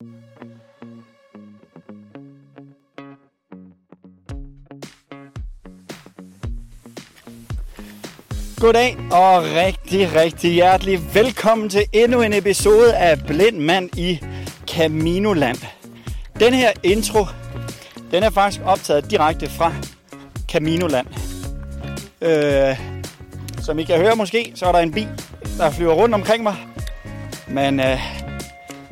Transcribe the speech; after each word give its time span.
Goddag 0.00 0.16
og 9.12 9.42
rigtig, 9.42 10.14
rigtig 10.14 10.52
hjertelig 10.52 11.14
velkommen 11.14 11.68
til 11.68 11.84
endnu 11.92 12.22
en 12.22 12.32
episode 12.32 12.96
af 12.96 13.18
Blind 13.26 13.58
Mand 13.58 13.96
i 13.96 14.20
Caminoland. 14.66 15.58
Den 16.40 16.54
her 16.54 16.72
intro, 16.82 17.26
den 18.10 18.22
er 18.22 18.30
faktisk 18.30 18.60
optaget 18.64 19.10
direkte 19.10 19.50
fra 19.50 19.72
Caminoland. 20.48 21.06
Øh, 22.20 22.80
som 23.62 23.78
I 23.78 23.84
kan 23.84 23.96
høre 23.96 24.16
måske, 24.16 24.52
så 24.54 24.66
er 24.66 24.72
der 24.72 24.78
en 24.78 24.92
bil, 24.92 25.08
der 25.58 25.70
flyver 25.70 25.94
rundt 25.94 26.14
omkring 26.14 26.42
mig. 26.42 26.56
Men 27.48 27.80
øh, 27.80 28.00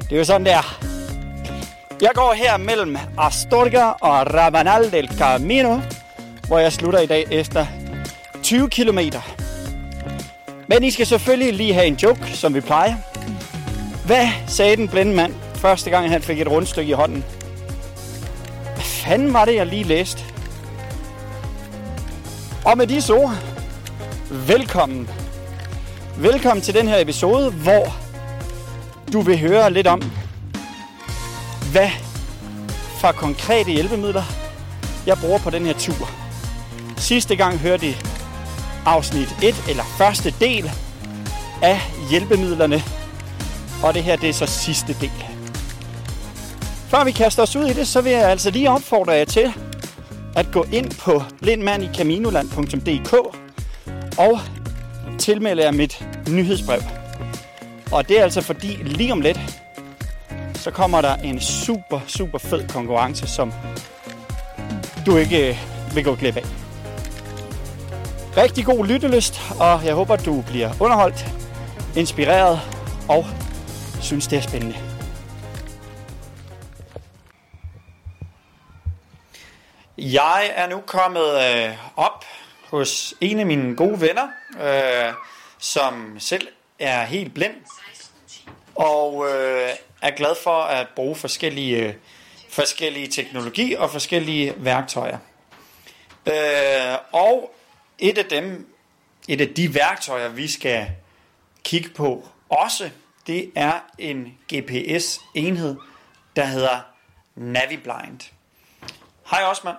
det 0.01 0.13
er 0.13 0.17
jo 0.17 0.25
sådan 0.25 0.47
der. 0.47 0.78
Jeg 2.03 2.11
går 2.15 2.33
her 2.33 2.57
mellem 2.57 2.97
Astorga 3.19 3.85
og 3.85 4.35
Rabanal 4.35 4.93
del 4.93 5.09
Camino, 5.19 5.81
hvor 6.47 6.59
jeg 6.59 6.73
slutter 6.73 7.01
i 7.01 7.07
dag 7.07 7.27
efter 7.31 7.67
20 8.43 8.69
km. 8.71 8.99
Men 10.69 10.85
I 10.85 10.91
skal 10.91 11.07
selvfølgelig 11.07 11.55
lige 11.55 11.75
have 11.75 11.87
en 11.87 11.95
joke, 11.95 12.27
som 12.27 12.55
vi 12.55 12.61
plejer. 12.61 12.95
Hvad 14.07 14.29
sagde 14.47 14.77
den 14.77 14.89
blinde 14.89 15.15
mand, 15.15 15.35
første 15.55 15.91
gang 15.91 16.11
han 16.11 16.23
fik 16.23 16.41
et 16.41 16.51
rundstykke 16.51 16.91
i 16.91 16.93
hånden? 16.93 17.25
Hvad 18.75 18.85
fanden 18.85 19.33
var 19.33 19.45
det, 19.45 19.55
jeg 19.55 19.67
lige 19.67 19.85
læste? 19.85 20.23
Og 22.65 22.79
med 22.79 22.87
disse 22.87 23.15
ord, 23.15 23.35
velkommen. 24.31 25.11
Velkommen 26.19 26.63
til 26.63 26.75
den 26.75 26.89
her 26.89 26.99
episode, 26.99 27.51
hvor 27.51 27.97
du 29.13 29.21
vil 29.21 29.39
høre 29.39 29.71
lidt 29.71 29.87
om, 29.87 30.03
hvad 31.73 31.91
for 33.01 33.13
konkrete 33.13 33.71
hjælpemidler 33.71 34.25
jeg 35.07 35.19
bruger 35.19 35.39
på 35.39 35.51
den 35.51 35.67
her 35.67 35.73
tur. 35.73 36.11
Sidste 36.97 37.37
gang 37.37 37.59
hørte 37.59 37.87
I 37.87 37.97
afsnit 38.85 39.37
1, 39.43 39.65
eller 39.69 39.85
første 39.85 40.35
del 40.41 40.71
af 41.63 41.81
hjælpemidlerne. 42.11 42.83
Og 43.83 43.95
det 43.95 44.03
her, 44.03 44.17
det 44.17 44.29
er 44.29 44.33
så 44.33 44.47
sidste 44.47 44.97
del. 45.01 45.25
Før 46.89 47.05
vi 47.05 47.13
kaster 47.13 47.43
os 47.43 47.57
ud 47.57 47.67
i 47.67 47.73
det, 47.73 47.89
så 47.89 48.01
vil 48.01 48.13
jeg 48.13 48.31
altså 48.31 48.51
lige 48.51 48.71
opfordre 48.71 49.13
jer 49.13 49.25
til 49.25 49.53
at 50.37 50.47
gå 50.53 50.67
ind 50.73 50.91
på 50.91 51.23
blindmandicaminoland.dk 51.41 53.13
og 54.19 54.41
tilmelde 55.19 55.63
jer 55.63 55.71
mit 55.71 56.07
nyhedsbrev. 56.29 56.81
Og 57.93 58.09
det 58.09 58.19
er 58.19 58.23
altså 58.23 58.41
fordi 58.41 58.69
lige 58.69 59.13
om 59.13 59.21
lidt, 59.21 59.41
så 60.59 60.71
kommer 60.71 61.01
der 61.01 61.15
en 61.17 61.41
super, 61.41 62.01
super 62.07 62.39
fed 62.39 62.69
konkurrence, 62.69 63.27
som 63.27 63.53
du 65.07 65.17
ikke 65.17 65.49
øh, 65.49 65.57
vil 65.95 66.05
gå 66.05 66.15
glip 66.15 66.37
af. 66.37 66.45
Rigtig 68.37 68.65
god 68.65 68.87
lyttelyst, 68.87 69.41
og 69.61 69.85
jeg 69.85 69.95
håber, 69.95 70.17
du 70.17 70.43
bliver 70.43 70.71
underholdt, 70.81 71.27
inspireret 71.97 72.61
og 73.09 73.27
synes, 74.01 74.27
det 74.27 74.39
er 74.39 74.43
spændende. 74.43 74.77
Jeg 79.99 80.51
er 80.55 80.69
nu 80.69 80.81
kommet 80.87 81.35
øh, 81.35 81.77
op 81.97 82.25
hos 82.71 83.15
en 83.21 83.41
af 83.41 83.47
mine 83.47 83.77
gode 83.77 84.01
venner, 84.01 84.29
øh, 84.61 85.13
som 85.59 86.17
selv 86.19 86.49
er 86.79 87.05
helt 87.05 87.35
blind, 87.35 87.55
og 88.75 89.27
øh, 89.31 89.71
er 90.03 90.11
glad 90.11 90.35
for 90.43 90.63
at 90.63 90.87
bruge 90.97 91.17
forskellige, 91.17 91.77
øh, 91.77 91.95
forskellige 92.51 93.07
teknologi 93.07 93.75
og 93.75 93.91
forskellige 93.91 94.55
værktøjer. 94.57 95.19
Øh, 96.27 96.99
og 97.13 97.55
et 97.99 98.19
af 98.19 98.25
dem, 98.25 98.75
et 99.29 99.41
af 99.41 99.49
de 99.49 99.75
værktøjer, 99.75 100.29
vi 100.29 100.49
skal 100.49 100.87
kigge 101.65 101.89
på 101.89 102.29
også, 102.49 102.91
det 103.27 103.51
er 103.55 103.81
en 103.99 104.39
GPS-enhed, 104.55 105.77
der 106.37 106.45
hedder 106.45 106.81
NaviBlind. 107.35 108.33
Hej 109.31 109.45
Osman. 109.45 109.75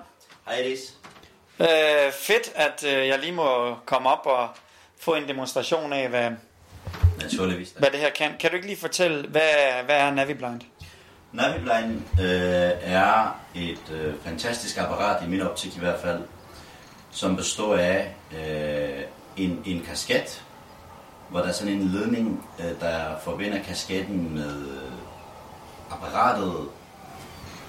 Hej 0.46 0.56
Elis. 0.56 0.94
Øh, 1.59 2.12
fedt, 2.12 2.52
at 2.56 2.84
øh, 2.84 3.08
jeg 3.08 3.19
lige 3.19 3.31
må 3.31 3.75
komme 3.85 4.09
op 4.09 4.25
og 4.25 4.50
få 5.00 5.16
en 5.16 5.28
demonstration 5.28 5.94
af, 5.94 6.09
hvad, 6.09 6.31
Naturligvis. 7.22 7.74
hvad 7.78 7.90
det 7.91 8.00
her 8.00 8.09
kan. 8.09 8.31
Kan 8.40 8.50
du 8.50 8.56
ikke 8.56 8.68
lige 8.68 8.80
fortælle, 8.80 9.28
hvad, 9.28 9.50
hvad 9.85 9.96
er 9.96 10.12
NaviBlind? 10.12 10.62
Naviblind 11.34 12.02
øh, 12.19 12.72
er 12.81 13.40
et 13.56 13.91
øh, 13.91 14.13
fantastisk 14.24 14.78
apparat, 14.78 15.24
i 15.25 15.29
min 15.29 15.41
optik 15.41 15.75
i 15.75 15.79
hvert 15.79 16.00
fald, 16.00 16.22
som 17.12 17.35
består 17.35 17.75
af 17.75 18.16
øh, 18.31 19.03
en, 19.38 19.62
en 19.66 19.84
kasket, 19.88 20.44
hvor 21.29 21.40
der 21.40 21.47
er 21.47 21.52
sådan 21.52 21.74
en 21.74 21.88
ledning, 21.88 22.47
øh, 22.59 22.79
der 22.79 23.19
forbinder 23.24 23.63
kasketten 23.63 24.34
med 24.35 24.62
øh, 24.68 24.91
apparatet, 25.91 26.53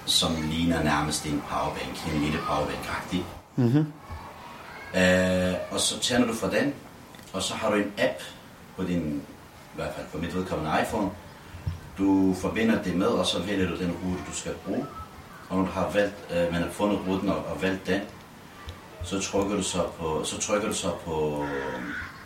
som 0.05 0.35
ligner 0.51 0.83
nærmest 0.83 1.25
en 1.25 1.43
powerbank, 1.49 2.13
en 2.13 2.21
lille 2.21 2.37
powerbank-agtig. 2.37 3.23
Mm-hmm. 3.55 3.93
Øh, 5.01 5.53
og 5.71 5.79
så 5.79 5.99
tænder 5.99 6.27
du 6.27 6.33
for 6.33 6.47
den, 6.47 6.73
og 7.33 7.41
så 7.41 7.53
har 7.53 7.69
du 7.69 7.75
en 7.75 7.93
app 7.97 8.21
på 8.77 8.83
din, 8.83 9.21
i 9.73 9.75
hvert 9.75 9.93
fald 9.95 10.05
på 10.11 10.17
mit 10.17 10.35
vedkommende 10.35 10.81
iPhone. 10.81 11.09
Du 11.97 12.35
forbinder 12.41 12.83
det 12.83 12.95
med, 12.95 13.07
og 13.07 13.25
så 13.25 13.41
vælger 13.41 13.69
du 13.69 13.77
den 13.77 13.91
rute, 13.91 14.23
du 14.27 14.33
skal 14.33 14.53
bruge. 14.65 14.85
Og 15.49 15.57
når 15.57 15.65
du 15.65 15.71
har 15.71 15.89
valgt, 15.93 16.15
øh, 16.31 16.51
man 16.51 16.61
har 16.61 16.69
fundet 16.69 16.99
ruten 17.07 17.29
og, 17.29 17.45
og 17.45 17.61
valgt 17.61 17.87
den, 17.87 18.01
så 19.03 19.19
trykker 19.19 19.55
du 19.55 19.63
så 19.63 19.87
på, 19.99 20.23
så 20.23 20.39
trykker 20.39 20.67
du 20.67 20.73
så 20.73 20.91
på, 21.05 21.45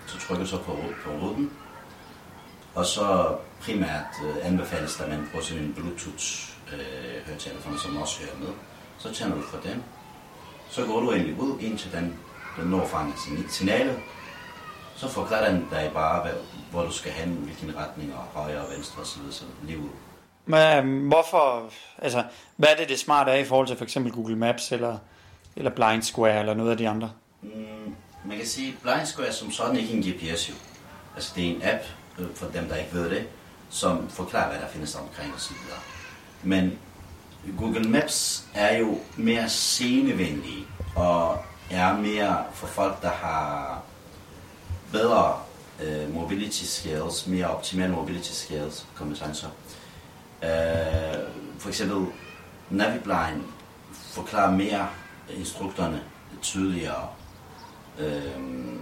så 0.05 0.17
trykker 0.19 0.43
du 0.43 0.49
så 0.49 0.57
på, 0.57 0.77
på 1.05 1.11
ruten. 1.11 1.51
Og 2.75 2.85
så 2.85 3.35
primært 3.61 4.05
øh, 4.25 4.35
anbefales 4.47 4.95
der, 4.95 5.03
at 5.03 5.09
man 5.09 5.27
bruger 5.31 5.45
sådan 5.45 5.63
en 5.63 5.73
Bluetooth 5.73 6.55
øh, 6.73 7.39
som 7.77 7.97
også 7.97 8.19
hører 8.19 8.39
med. 8.39 8.53
Så 8.97 9.13
tænder 9.13 9.35
du 9.35 9.41
for 9.41 9.57
den. 9.57 9.83
Så 10.69 10.85
går 10.85 10.99
du 10.99 11.11
egentlig 11.11 11.39
ud, 11.39 11.59
indtil 11.59 11.91
den, 11.91 12.19
den 12.57 12.67
når 12.67 12.87
fanget 12.87 13.15
signalet. 13.49 13.99
Så 14.95 15.07
forklarer 15.07 15.51
den 15.51 15.67
dig 15.71 15.91
bare, 15.93 16.21
hvad, 16.21 16.33
hvor 16.71 16.83
du 16.83 16.91
skal 16.91 17.11
hen, 17.11 17.29
hvilken 17.29 17.77
retning, 17.77 18.13
og 18.15 18.41
højre 18.41 18.61
og 18.61 18.71
venstre 18.75 19.01
osv. 19.01 19.21
Så 19.31 19.43
lige 19.63 19.79
ud. 19.79 19.89
Men, 20.45 21.07
hvorfor, 21.07 21.69
altså, 21.97 22.23
hvad 22.55 22.69
er 22.69 22.75
det, 22.75 22.89
det 22.89 22.99
smarte 22.99 23.31
er 23.31 23.35
i 23.35 23.45
forhold 23.45 23.67
til 23.67 23.77
for 23.77 23.83
eksempel 23.83 24.11
Google 24.11 24.35
Maps 24.35 24.71
eller, 24.71 24.97
eller 25.55 25.71
Blind 25.71 26.01
Square 26.01 26.39
eller 26.39 26.53
noget 26.53 26.71
af 26.71 26.77
de 26.77 26.89
andre? 26.89 27.11
Mm, 27.41 27.95
man 28.25 28.37
kan 28.37 28.47
sige, 28.47 28.77
Blind 28.81 29.05
Square 29.05 29.27
er 29.27 29.31
som 29.31 29.51
sådan 29.51 29.77
ikke 29.77 29.93
en 29.93 30.01
GPS 30.01 30.49
jo. 30.49 30.53
Altså 31.15 31.33
det 31.35 31.45
er 31.45 31.55
en 31.55 31.61
app, 31.63 31.83
øh, 32.19 32.35
for 32.35 32.45
dem 32.45 32.67
der 32.67 32.75
ikke 32.75 32.93
ved 32.93 33.09
det, 33.09 33.27
som 33.69 34.09
forklarer, 34.09 34.49
hvad 34.49 34.59
der 34.59 34.67
findes 34.67 34.95
omkring 34.95 35.33
videre. 35.33 35.79
Men 36.43 36.79
Google 37.57 37.89
Maps 37.89 38.45
er 38.53 38.77
jo 38.77 38.99
mere 39.17 39.49
scenevenlige, 39.49 40.65
og 40.95 41.37
er 41.71 41.97
mere 41.97 42.43
for 42.53 42.67
folk, 42.67 43.01
der 43.01 43.09
har 43.09 43.81
bedre 44.97 45.39
øh, 45.83 46.13
mobility 46.13 46.63
skills, 46.63 47.27
mere 47.27 47.47
optimale 47.47 47.93
mobility 47.93 48.31
skills, 48.31 48.87
kompetencer. 48.95 49.47
Øh, 50.43 50.49
for 51.59 51.69
eksempel 51.69 52.05
Naviblind 52.69 53.43
forklarer 53.93 54.51
mere 54.51 54.87
instruktørerne 55.29 56.01
tydeligere. 56.41 57.09
Øhm, 57.99 58.79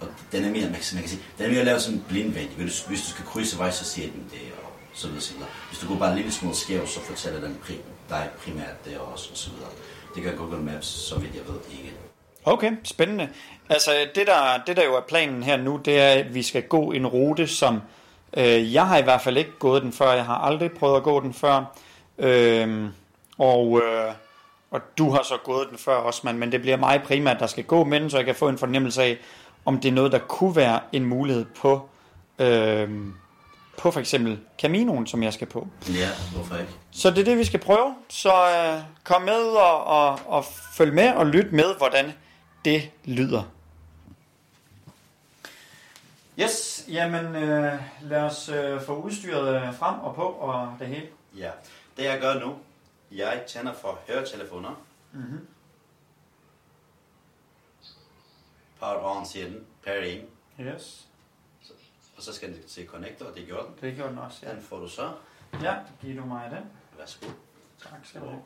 og 0.00 0.06
den 0.32 0.44
er 0.44 0.50
mere, 0.50 0.62
man 0.62 0.72
kan, 0.72 0.84
man 0.92 1.02
kan 1.02 1.08
sige, 1.08 1.22
den 1.38 1.46
er 1.46 1.50
mere 1.50 1.64
lavet 1.64 1.82
som 1.82 2.04
blindvendig. 2.08 2.56
Hvis, 2.56 2.84
hvis 2.84 3.00
du 3.02 3.06
skal 3.06 3.24
krydse 3.24 3.58
vej, 3.58 3.70
så 3.70 3.84
siger 3.84 4.10
den 4.10 4.24
det, 4.30 4.52
og 4.62 4.72
så 4.94 5.06
videre, 5.06 5.22
så 5.22 5.32
videre. 5.32 5.48
Hvis 5.68 5.78
du 5.78 5.88
går 5.88 5.98
bare 5.98 6.10
en 6.10 6.16
lille 6.16 6.32
smule 6.32 6.56
skæv, 6.56 6.86
så 6.86 7.00
fortæller 7.00 7.40
den 7.40 7.58
pri 7.62 7.80
dig 8.08 8.28
primært 8.44 8.84
det 8.84 8.98
også, 8.98 9.28
og 9.32 9.36
så 9.36 9.50
videre. 9.50 9.70
Det 10.14 10.22
gør 10.22 10.36
Google 10.36 10.62
Maps, 10.62 10.86
så 10.86 11.18
vidt 11.18 11.34
jeg 11.34 11.42
ved, 11.46 11.60
ikke. 11.70 12.09
Okay, 12.44 12.72
spændende. 12.84 13.28
Altså 13.68 13.90
det 14.14 14.26
der, 14.26 14.62
det 14.66 14.76
der 14.76 14.84
jo 14.84 14.96
er 14.96 15.00
planen 15.00 15.42
her 15.42 15.56
nu, 15.56 15.76
det 15.76 16.00
er, 16.00 16.08
at 16.08 16.34
vi 16.34 16.42
skal 16.42 16.62
gå 16.62 16.90
en 16.90 17.06
rute, 17.06 17.46
som 17.46 17.80
øh, 18.36 18.74
jeg 18.74 18.86
har 18.86 18.98
i 18.98 19.02
hvert 19.02 19.20
fald 19.20 19.36
ikke 19.36 19.58
gået 19.58 19.82
den 19.82 19.92
før. 19.92 20.12
Jeg 20.12 20.24
har 20.24 20.34
aldrig 20.34 20.72
prøvet 20.72 20.96
at 20.96 21.02
gå 21.02 21.20
den 21.20 21.34
før. 21.34 21.64
Øh, 22.18 22.88
og, 23.38 23.82
øh, 23.82 24.12
og 24.70 24.80
du 24.98 25.10
har 25.10 25.22
så 25.22 25.34
gået 25.44 25.68
den 25.70 25.78
før 25.78 25.94
også, 25.94 26.20
man, 26.24 26.38
men 26.38 26.52
det 26.52 26.60
bliver 26.60 26.76
mig 26.76 27.02
primært, 27.02 27.40
der 27.40 27.46
skal 27.46 27.64
gå 27.64 27.84
med 27.84 28.00
den, 28.00 28.10
så 28.10 28.16
jeg 28.16 28.26
kan 28.26 28.34
få 28.34 28.48
en 28.48 28.58
fornemmelse 28.58 29.02
af, 29.02 29.18
om 29.64 29.80
det 29.80 29.88
er 29.88 29.92
noget, 29.92 30.12
der 30.12 30.18
kunne 30.18 30.56
være 30.56 30.80
en 30.92 31.04
mulighed 31.04 31.44
på, 31.60 31.88
øh, 32.38 32.88
på 33.78 33.90
for 33.90 34.00
eksempel 34.00 34.38
Caminoen, 34.58 35.06
som 35.06 35.22
jeg 35.22 35.32
skal 35.32 35.46
på. 35.46 35.68
Ja, 35.88 36.08
hvorfor 36.34 36.56
ikke? 36.56 36.72
Så 36.90 37.10
det 37.10 37.18
er 37.18 37.24
det, 37.24 37.38
vi 37.38 37.44
skal 37.44 37.60
prøve. 37.60 37.94
Så 38.08 38.32
øh, 38.32 38.82
kom 39.04 39.22
med 39.22 39.42
og, 39.42 39.84
og, 39.84 40.18
og 40.26 40.44
følg 40.74 40.94
med 40.94 41.12
og 41.12 41.26
lyt 41.26 41.52
med, 41.52 41.74
hvordan 41.78 42.12
det 42.64 42.90
lyder. 43.04 43.42
Yes, 46.38 46.84
jamen 46.88 47.24
øh, 47.36 47.82
lad 48.02 48.22
os 48.22 48.48
øh, 48.48 48.82
få 48.82 48.96
udstyret 49.02 49.62
øh, 49.68 49.74
frem 49.74 50.00
og 50.00 50.14
på 50.14 50.22
og 50.22 50.76
det 50.78 50.86
hele. 50.86 51.08
Ja, 51.36 51.50
det 51.96 52.04
jeg 52.04 52.20
gør 52.20 52.40
nu, 52.40 52.58
jeg 53.12 53.44
tænder 53.48 53.72
for 53.72 53.98
høretelefoner. 54.08 54.82
Mm-hmm. 55.12 55.46
Power 58.80 59.16
on 59.16 59.26
siger 59.26 59.46
den, 59.48 59.66
pair 59.84 60.02
in. 60.02 60.24
Yes, 60.60 61.06
Og 62.16 62.22
så 62.22 62.32
skal 62.32 62.48
den 62.48 62.62
se 62.68 62.86
connector, 62.86 63.26
og 63.26 63.34
det 63.36 63.46
gjorde 63.46 63.66
den. 63.66 63.74
det 63.80 63.94
gjorde 63.96 64.10
den 64.10 64.18
også, 64.18 64.38
ja. 64.46 64.54
Den 64.54 64.62
får 64.62 64.78
du 64.78 64.88
så. 64.88 65.12
Ja, 65.62 65.74
giver 66.00 66.20
du 66.22 66.26
mig 66.26 66.50
den. 66.50 66.64
Værsgo. 66.98 67.26
Tak 67.82 67.98
skal 68.04 68.20
du 68.20 68.26
have. 68.26 68.42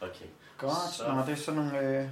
Okay. 0.00 0.26
Godt, 0.58 0.72
Så- 0.90 0.96
så. 0.96 1.12
Nå, 1.12 1.20
det 1.20 1.28
er 1.32 1.36
sådan 1.36 1.60
nogle... 1.60 1.78
Øh... 1.78 2.08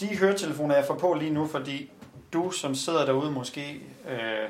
De 0.00 0.16
høretelefoner, 0.16 0.74
jeg 0.74 0.84
får 0.84 0.94
på 0.94 1.14
lige 1.14 1.30
nu, 1.30 1.46
fordi 1.46 1.90
du, 2.32 2.50
som 2.50 2.74
sidder 2.74 3.04
derude 3.04 3.30
måske, 3.30 3.82
øh, 4.08 4.48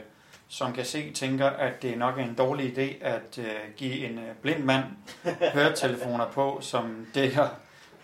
som 0.49 0.73
kan 0.73 0.85
se, 0.85 1.13
tænker, 1.13 1.47
at 1.47 1.83
det 1.83 1.99
nok 1.99 2.19
er 2.19 2.25
en 2.25 2.35
dårlig 2.35 2.79
idé 2.79 3.05
at 3.05 3.39
øh, 3.39 3.47
give 3.77 4.11
en 4.11 4.19
øh, 4.19 4.35
blind 4.43 4.65
mand 4.65 4.85
høretelefoner 5.55 6.27
på, 6.27 6.59
som 6.61 7.07
dækker 7.15 7.49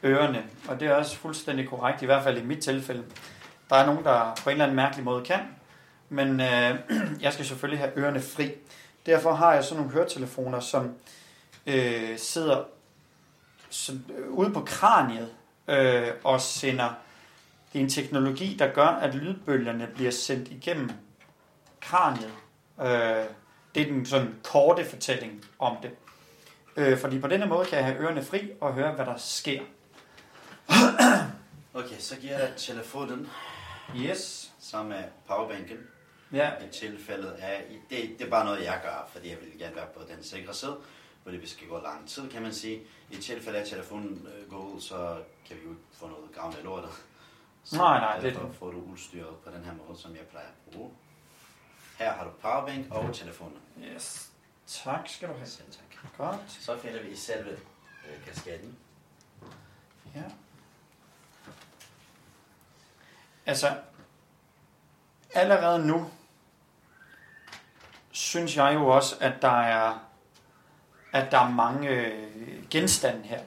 ørerne. 0.05 0.45
Og 0.69 0.81
det 0.81 0.89
er 0.89 0.95
også 0.95 1.17
fuldstændig 1.17 1.69
korrekt, 1.69 2.03
i 2.03 2.07
hvert 2.07 2.23
fald 2.23 2.39
i 2.39 2.45
mit 2.45 2.59
tilfælde. 2.59 3.05
Der 3.71 3.77
er 3.77 3.87
nogen, 3.87 4.05
der 4.05 4.35
på 4.45 4.51
en 4.51 4.53
eller 4.53 4.65
anden 4.65 4.77
mærkelig 4.77 5.05
måde 5.05 5.25
kan, 5.25 5.41
men 6.09 6.41
øh, 6.41 6.75
jeg 7.23 7.33
skal 7.33 7.47
selvfølgelig 7.47 7.79
have 7.79 7.99
ørerne 7.99 8.21
fri. 8.21 8.51
Derfor 9.07 9.35
har 9.35 9.55
jeg 9.55 9.65
sådan 9.65 9.77
nogle 9.77 9.93
høretelefoner, 9.93 10.61
som 10.61 10.95
øh, 11.67 12.19
sidder 12.19 12.65
sådan, 13.71 14.05
øh, 14.19 14.29
ude 14.31 14.53
på 14.53 14.61
kraniet 14.61 15.29
øh, 15.69 16.09
og 16.25 16.41
sender 16.41 16.91
det 17.73 17.79
er 17.79 17.83
en 17.83 17.89
teknologi, 17.91 18.57
der 18.59 18.73
gør, 18.73 18.87
at 18.87 19.15
lydbølgerne 19.15 19.89
bliver 19.95 20.11
sendt 20.11 20.49
igennem 20.49 20.91
kraniet. 21.81 22.33
Øh, 22.81 23.25
det 23.75 23.83
er 23.83 23.87
den 23.93 24.07
sådan 24.07 24.35
korte 24.45 24.85
fortælling 24.85 25.45
om 25.59 25.77
det. 25.83 25.91
Øh, 26.77 26.99
fordi 26.99 27.19
på 27.19 27.29
denne 27.29 27.47
måde 27.47 27.67
kan 27.67 27.79
jeg 27.79 27.87
have 27.87 27.99
ørerne 27.99 28.25
fri 28.25 28.51
og 28.61 28.75
høre, 28.75 28.93
hvad 28.93 29.07
der 29.07 29.17
sker. 29.17 29.61
Okay, 31.75 31.99
så 31.99 32.17
giver 32.17 32.39
jeg 32.39 32.53
telefonen 32.57 33.29
Yes. 33.97 34.53
sammen 34.61 34.97
med 34.97 35.05
powerbanken. 35.29 35.77
Ja, 36.33 36.51
I 36.51 36.69
tilfældet 36.73 37.31
af, 37.31 37.65
det, 37.91 37.99
det 38.19 38.27
er 38.27 38.31
bare 38.31 38.45
noget, 38.45 38.65
jeg 38.65 38.81
gør, 38.83 39.09
fordi 39.13 39.29
jeg 39.29 39.37
vil 39.41 39.59
gerne 39.59 39.77
være 39.77 39.87
på 39.97 40.01
den 40.15 40.25
sikre 40.25 40.55
side, 40.55 40.77
fordi 41.23 41.37
vi 41.37 41.47
skal 41.47 41.69
gå 41.69 41.81
lang 41.83 42.09
tid, 42.09 42.31
kan 42.31 42.43
man 42.43 42.53
sige. 42.53 42.81
I 43.11 43.17
tilfælde 43.17 43.59
af, 43.59 43.63
at 43.63 43.69
telefonen 43.69 44.29
øh, 44.37 44.51
går 44.51 44.59
ud, 44.59 44.81
så 44.81 45.17
kan 45.49 45.57
vi 45.57 45.63
jo 45.65 45.71
ikke 45.71 45.83
få 45.93 46.07
noget 46.07 46.33
gavn 46.35 46.55
af 46.59 46.65
lortet. 46.65 46.91
Så 47.65 47.77
Nej, 47.77 48.01
nej, 48.01 48.19
det 48.19 48.29
er 48.29 48.33
derfor 48.41 48.53
får 48.53 48.71
du 48.71 48.81
udstyret 48.93 49.37
på 49.45 49.51
den 49.51 49.65
her 49.65 49.73
måde, 49.87 49.99
som 49.99 50.11
jeg 50.17 50.27
plejer 50.31 50.47
at 50.47 50.73
bruge. 50.73 50.91
Her 51.99 52.13
har 52.13 52.25
du 52.25 52.31
powerbank 52.31 52.87
og 52.91 53.15
telefonen. 53.15 53.59
yes. 53.95 54.29
Tak 54.67 55.09
skal 55.09 55.29
du 55.29 55.35
have. 55.35 55.47
Selv 55.47 55.71
tak. 55.73 56.13
Godt. 56.19 56.37
Så 56.49 56.79
finder 56.79 57.03
vi 57.03 57.09
i 57.09 57.17
selve 57.17 57.51
øh, 57.51 58.25
kasketten. 58.27 58.77
Ja. 60.15 60.23
Altså, 63.47 63.77
allerede 65.35 65.87
nu 65.87 66.11
synes 68.11 68.57
jeg 68.57 68.75
jo 68.75 68.87
også, 68.87 69.17
at 69.21 69.43
der 69.43 69.61
er, 69.61 69.99
at 71.13 71.33
der 71.33 71.39
er 71.39 71.51
mange 71.51 71.89
øh, 71.89 72.69
genstande 72.71 73.23
her. 73.23 73.43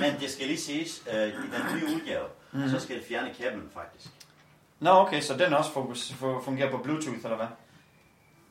Men 0.00 0.20
det 0.20 0.30
skal 0.30 0.46
lige 0.46 0.60
siges, 0.60 1.02
øh, 1.12 1.28
i 1.28 1.32
den 1.32 1.76
nye 1.76 1.94
udgave, 1.94 2.26
mm. 2.52 2.68
så 2.68 2.80
skal 2.80 2.96
det 2.96 3.04
fjerne 3.04 3.34
kablen 3.34 3.70
faktisk. 3.74 4.10
Nå, 4.80 4.90
okay, 4.90 5.20
så 5.20 5.36
den 5.36 5.52
også 5.54 5.72
fokus, 5.72 6.10
fu- 6.10 6.44
fungerer 6.44 6.70
på 6.70 6.76
Bluetooth, 6.78 7.18
eller 7.24 7.36
hvad? 7.36 7.46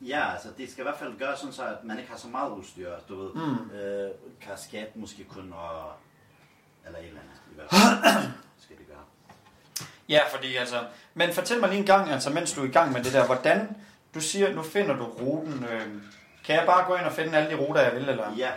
Ja, 0.00 0.32
altså 0.32 0.48
det 0.58 0.70
skal 0.70 0.82
i 0.82 0.86
hvert 0.86 0.98
fald 0.98 1.18
gøre 1.18 1.36
sådan, 1.36 1.52
så 1.52 1.64
at 1.66 1.84
man 1.84 1.98
ikke 1.98 2.10
har 2.10 2.18
så 2.18 2.28
meget 2.28 2.50
udstyr. 2.50 2.90
Du 3.08 3.22
ved, 3.22 3.30
Mm. 3.34 3.70
øh, 3.70 4.10
kasket 4.40 4.86
måske 4.96 5.24
kun 5.24 5.52
og... 5.52 5.92
Eller 6.86 6.98
et 6.98 7.06
eller 7.06 7.20
andet 7.20 7.36
i 7.52 7.54
hvert 7.54 7.66
fald. 7.70 8.30
skal 8.58 8.76
det 8.78 8.86
gøre. 8.86 9.04
Ja, 10.08 10.20
fordi 10.32 10.56
altså... 10.56 10.84
Men 11.14 11.32
fortæl 11.32 11.60
mig 11.60 11.68
lige 11.68 11.78
en 11.80 11.86
gang, 11.86 12.10
altså 12.10 12.30
mens 12.30 12.52
du 12.52 12.60
er 12.62 12.68
i 12.68 12.70
gang 12.72 12.92
med 12.92 13.04
det 13.04 13.12
der, 13.12 13.26
hvordan... 13.26 13.76
Du 14.14 14.20
siger, 14.20 14.54
nu 14.54 14.62
finder 14.62 14.96
du 14.96 15.04
ruten. 15.04 15.64
Øh, 15.64 16.02
kan 16.44 16.56
jeg 16.56 16.66
bare 16.66 16.84
gå 16.86 16.94
ind 16.96 17.04
og 17.04 17.12
finde 17.12 17.38
alle 17.38 17.50
de 17.50 17.56
ruter, 17.66 17.80
jeg 17.80 17.94
vil, 17.94 18.08
eller? 18.08 18.34
Ja, 18.36 18.50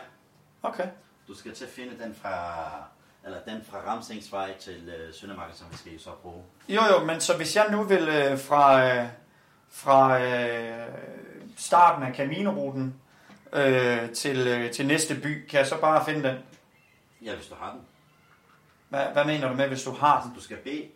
Okay. 0.63 0.87
du 1.27 1.35
skal 1.37 1.53
til 1.55 1.65
at 1.65 1.71
finde 1.71 2.03
den 2.03 2.15
fra... 2.21 2.57
Eller 3.25 3.39
den 3.47 3.65
fra 3.69 3.77
Ramsingsvej 3.77 4.57
til 4.57 4.89
øh, 4.89 5.13
Søndermarken, 5.13 5.55
som 5.55 5.67
vi 5.71 5.77
skal 5.77 5.99
så 5.99 6.09
bruge. 6.21 6.43
Jo, 6.69 6.81
jo, 6.91 7.05
men 7.05 7.21
så 7.21 7.37
hvis 7.37 7.55
jeg 7.55 7.67
nu 7.71 7.83
vil 7.83 8.07
øh, 8.07 8.39
fra, 8.39 8.87
øh, 8.87 9.07
fra 9.69 10.21
øh, 10.21 10.87
starten 11.57 12.03
af 12.03 12.13
Camino-ruten 12.15 12.95
øh, 13.53 14.11
til, 14.11 14.47
øh, 14.47 14.71
til 14.71 14.87
næste 14.87 15.15
by, 15.15 15.47
kan 15.47 15.59
jeg 15.59 15.67
så 15.67 15.81
bare 15.81 16.05
finde 16.05 16.29
den? 16.29 16.37
Ja, 17.21 17.35
hvis 17.35 17.47
du 17.47 17.55
har 17.55 17.71
den. 17.71 17.81
Hvad, 18.89 19.05
hvad 19.13 19.25
mener 19.25 19.49
du 19.49 19.55
med, 19.55 19.67
hvis 19.67 19.83
du 19.83 19.91
har 19.91 20.23
den? 20.23 20.33
Du 20.35 20.41
skal 20.41 20.57
bede... 20.57 20.89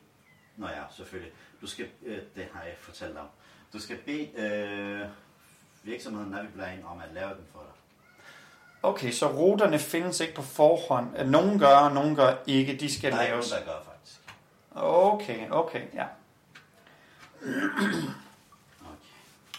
Nå 0.58 0.68
ja, 0.68 0.82
selvfølgelig. 0.96 1.34
Du 1.62 1.68
skal... 1.68 1.88
Øh, 2.06 2.20
det 2.36 2.48
har 2.54 2.64
jeg 2.64 2.74
fortalt 2.80 3.14
dig 3.14 3.22
om. 3.22 3.28
Du 3.74 3.80
skal 3.80 3.98
bede 3.98 4.30
øh, 4.38 5.08
virksomheden 5.84 6.32
Naviplan 6.32 6.84
om 6.86 7.02
at 7.02 7.10
lave 7.14 7.30
den 7.30 7.46
for 7.52 7.60
dig. 7.60 7.77
Okay, 8.88 9.12
så 9.12 9.28
ruterne 9.28 9.80
findes 9.80 10.19
ikke 10.19 10.36
på 10.36 10.42
forhånd. 10.42 11.18
Nogen 11.25 11.60
gør, 11.60 11.75
og 11.75 11.92
nogen 11.92 12.16
gør 12.16 12.34
ikke. 12.48 12.75
De 12.78 12.94
skal 12.94 13.07
ikke 13.07 13.24
laves. 13.24 13.51
nogen, 13.51 13.66
der 13.66 13.72
gør 13.74 13.80
faktisk. 13.86 14.19
Okay, 14.75 15.50
okay, 15.50 15.81
ja. 15.94 16.06
Okay. 17.42 18.07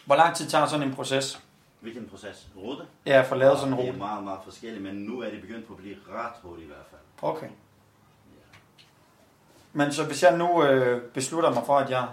Hvor 0.05 0.17
lang 0.17 0.37
tid 0.37 0.49
tager 0.49 0.67
sådan 0.67 0.89
en 0.89 0.95
proces? 0.95 1.43
Hvilken 1.81 2.09
proces? 2.09 2.47
Rute? 2.57 2.83
Ja, 3.07 3.21
for 3.23 3.37
lavet 3.37 3.59
sådan 3.59 3.73
en 3.73 3.79
Det 3.79 3.85
er 3.85 3.89
rute. 3.89 3.99
meget, 3.99 4.25
meget 4.25 4.41
forskelligt, 4.45 4.83
men 4.83 4.95
nu 4.95 5.21
er 5.21 5.31
det 5.31 5.41
begyndt 5.41 5.67
på 5.67 5.73
at 5.73 5.79
blive 5.79 5.97
ret 6.15 6.33
hurtigt 6.43 6.65
i 6.65 6.69
hvert 6.69 6.87
fald. 6.91 7.01
Okay. 7.23 7.49
Men 9.73 9.93
så 9.93 10.05
hvis 10.05 10.23
jeg 10.23 10.37
nu 10.37 10.65
øh, 10.65 11.03
beslutter 11.03 11.51
mig 11.51 11.63
for, 11.67 11.79
at 11.79 11.91
jeg 11.91 12.09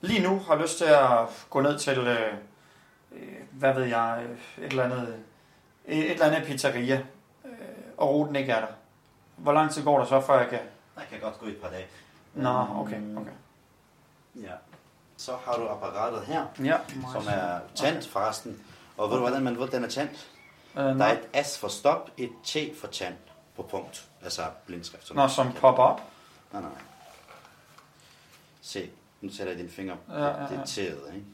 lige 0.00 0.22
nu 0.22 0.38
har 0.38 0.56
lyst 0.62 0.78
til 0.78 0.84
at 0.84 1.46
gå 1.50 1.60
ned 1.60 1.78
til, 1.78 1.98
øh, 1.98 2.32
øh, 3.12 3.22
hvad 3.50 3.74
ved 3.74 3.84
jeg, 3.84 4.22
øh, 4.28 4.64
et 4.64 4.70
eller 4.70 4.84
andet, 4.84 5.16
et, 5.88 6.10
eller 6.10 6.26
andet 6.26 6.44
pizzeria, 6.46 7.02
øh, 7.44 7.50
og 7.96 8.08
ruten 8.14 8.36
ikke 8.36 8.52
er 8.52 8.60
der. 8.60 8.72
Hvor 9.36 9.52
lang 9.52 9.70
tid 9.70 9.84
går 9.84 9.98
der 9.98 10.04
så, 10.06 10.20
før 10.20 10.40
jeg 10.40 10.48
kan... 10.48 10.58
Der 10.96 11.00
kan 11.10 11.20
godt 11.20 11.38
gå 11.38 11.46
et 11.46 11.56
par 11.56 11.68
dage. 11.70 11.86
Nå, 12.34 12.66
okay, 12.80 13.16
okay. 13.16 13.30
Ja. 14.34 14.52
Så 15.16 15.32
har 15.44 15.52
du 15.56 15.68
apparatet 15.68 16.24
her, 16.24 16.44
Ja, 16.64 16.78
som 17.12 17.22
er 17.30 17.58
tændt 17.74 18.06
forresten. 18.08 18.62
Og 18.96 19.08
ved 19.10 19.16
du, 19.16 19.20
hvordan 19.22 19.42
man 19.42 19.58
ved, 19.58 19.68
den 19.68 19.84
er 19.84 19.88
tændt? 19.88 20.28
Øh, 20.76 20.84
Der 20.84 21.04
er 21.04 21.16
et 21.34 21.46
S 21.46 21.58
for 21.58 21.68
stop, 21.68 22.10
et 22.16 22.30
T 22.44 22.56
for 22.80 22.86
tændt 22.86 23.18
på 23.56 23.62
punkt. 23.62 24.08
Altså 24.22 24.42
blindskrift. 24.66 25.06
som- 25.06 25.16
Nå, 25.16 25.28
som 25.28 25.52
popper 25.52 25.82
op. 25.82 26.00
Nej, 26.52 26.62
nej. 26.62 26.70
Se, 28.60 28.90
nu 29.20 29.30
sætter 29.32 29.52
jeg 29.52 29.58
dine 29.58 29.70
fingre 29.70 29.96
på 30.06 30.12
Ja, 30.14 30.24
ja, 30.26 30.42
ja. 30.42 30.46
det 30.48 30.58
T'et, 30.64 31.14
ikke? 31.14 31.26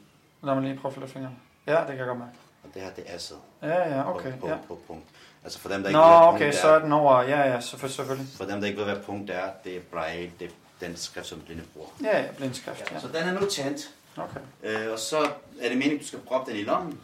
Lad 0.43 0.53
mig 0.55 0.63
lige 0.63 0.79
prøve 0.79 0.89
at 0.89 0.93
flytte 0.93 1.13
fingrene. 1.13 1.35
Ja, 1.67 1.79
det 1.79 1.87
kan 1.87 1.97
jeg 1.97 2.07
godt 2.07 2.19
mærke. 2.19 2.31
Og 2.65 2.73
det 2.73 2.81
her, 2.81 2.89
det 2.91 3.03
er 3.07 3.17
S'et 3.17 3.35
Ja, 3.67 3.97
ja, 3.97 4.03
på, 4.03 4.09
okay. 4.09 4.33
på, 4.39 4.47
Ja. 4.47 4.57
på, 4.67 4.79
punkt. 4.87 5.05
Altså 5.43 5.59
for 5.59 5.69
dem, 5.69 5.81
der 5.81 5.89
ikke 5.89 5.99
Nå, 5.99 6.05
ved, 6.07 6.27
okay, 6.27 6.39
punkt 6.45 6.55
så 6.55 6.67
er 6.67 6.79
den 6.79 6.91
over. 6.91 7.21
Ja, 7.21 7.41
ja, 7.41 7.59
selvfø- 7.59 7.87
selvfølgelig. 7.87 8.27
For 8.37 8.45
dem, 8.45 8.59
der 8.61 8.67
ikke 8.67 8.77
ved, 8.79 8.85
hvad 8.93 9.03
punkt 9.03 9.29
er, 9.29 9.49
det 9.63 9.77
er 9.77 9.81
braille, 9.91 10.31
det 10.39 10.47
er 10.81 10.85
den 10.87 10.95
skrift, 10.97 11.27
som 11.27 11.39
blinde 11.41 11.63
bruger. 11.73 11.87
Ja, 12.03 12.19
ja, 12.21 12.31
blindskrift, 12.37 12.91
ja. 12.91 12.99
Så 12.99 13.07
den 13.07 13.15
er 13.15 13.39
nu 13.39 13.45
tændt, 13.49 13.89
Okay. 14.17 14.39
øh, 14.63 14.91
og 14.91 14.99
så 14.99 15.17
er 15.61 15.69
det 15.69 15.77
meningen, 15.77 15.99
du 15.99 16.05
skal 16.05 16.19
proppe 16.19 16.51
den 16.51 16.59
i 16.59 16.63
lommen, 16.63 16.99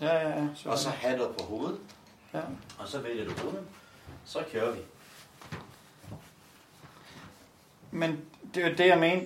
Ja, 0.00 0.14
ja, 0.28 0.28
ja. 0.28 0.46
og 0.64 0.78
så 0.78 0.88
have 0.88 1.18
det 1.22 1.28
på 1.38 1.44
hovedet, 1.44 1.78
Ja. 2.34 2.40
og 2.78 2.88
så 2.88 2.98
vælger 3.00 3.24
du 3.24 3.30
ruten, 3.44 3.66
så 4.24 4.38
kører 4.52 4.70
vi. 4.72 4.80
Men 7.90 8.20
det 8.54 8.64
er 8.64 8.68
jo 8.68 8.74
det, 8.76 8.86
jeg 8.86 8.98
mener. 8.98 9.22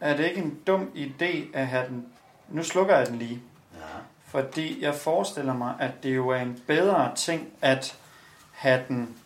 Er 0.00 0.16
det 0.16 0.24
ikke 0.28 0.40
en 0.40 0.60
dum 0.66 0.90
idé 0.96 1.56
at 1.58 1.66
have 1.66 1.86
den... 1.88 2.06
Nu 2.48 2.62
slukker 2.62 2.98
jeg 2.98 3.06
den 3.06 3.18
lige. 3.18 3.42
Ja. 3.74 3.78
Fordi 4.26 4.82
jeg 4.82 4.94
forestiller 4.94 5.54
mig, 5.54 5.74
at 5.80 6.02
det 6.02 6.14
jo 6.16 6.28
er 6.28 6.40
en 6.40 6.62
bedre 6.66 7.14
ting 7.16 7.48
at 7.60 7.98
have 8.52 8.84
den, 8.88 9.16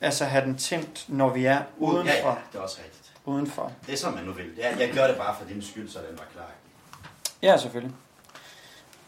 altså 0.00 0.24
have 0.24 0.44
den 0.44 0.58
tændt, 0.58 1.04
når 1.08 1.28
vi 1.28 1.44
er 1.44 1.62
udenfor. 1.76 2.12
Ja, 2.12 2.28
ja, 2.28 2.34
det 2.52 2.58
er 2.58 2.62
også 2.62 2.78
rigtigt. 2.84 3.12
udenfor. 3.24 3.72
Det 3.86 3.92
er 3.92 3.96
som 3.96 4.12
man 4.14 4.24
nu 4.24 4.32
vil. 4.32 4.50
Jeg, 4.56 4.76
jeg 4.78 4.90
gør 4.94 5.06
det 5.06 5.16
bare 5.16 5.36
for 5.38 5.44
din 5.44 5.62
skyld, 5.62 5.88
så 5.88 5.98
den 6.10 6.18
var 6.18 6.24
klar. 6.32 6.50
Ja, 7.42 7.56
selvfølgelig. 7.56 7.96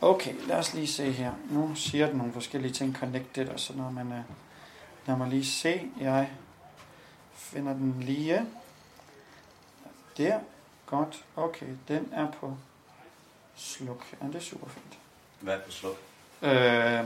Okay, 0.00 0.34
lad 0.46 0.56
os 0.56 0.74
lige 0.74 0.86
se 0.86 1.10
her. 1.12 1.32
Nu 1.50 1.74
siger 1.74 2.06
den 2.06 2.16
nogle 2.16 2.32
forskellige 2.32 2.72
ting, 2.72 2.96
connected 2.96 3.48
og 3.48 3.60
sådan 3.60 3.80
noget, 3.82 3.94
men 3.94 4.06
uh, 4.06 4.18
lad 5.06 5.16
mig 5.16 5.28
lige 5.28 5.44
se. 5.46 5.90
Jeg 6.00 6.30
finder 7.34 7.72
den 7.72 7.96
lige 8.00 8.46
der. 10.16 10.38
Godt. 10.86 11.24
Okay, 11.36 11.66
den 11.88 12.08
er 12.12 12.30
på 12.30 12.56
sluk. 13.60 14.04
Ja, 14.22 14.26
det 14.26 14.34
er 14.34 14.40
super 14.40 14.66
fint. 14.68 14.98
Hvad 15.40 15.54
er 15.54 15.58
på 15.58 15.70
sluk? 15.70 15.96
Øh, 16.42 17.04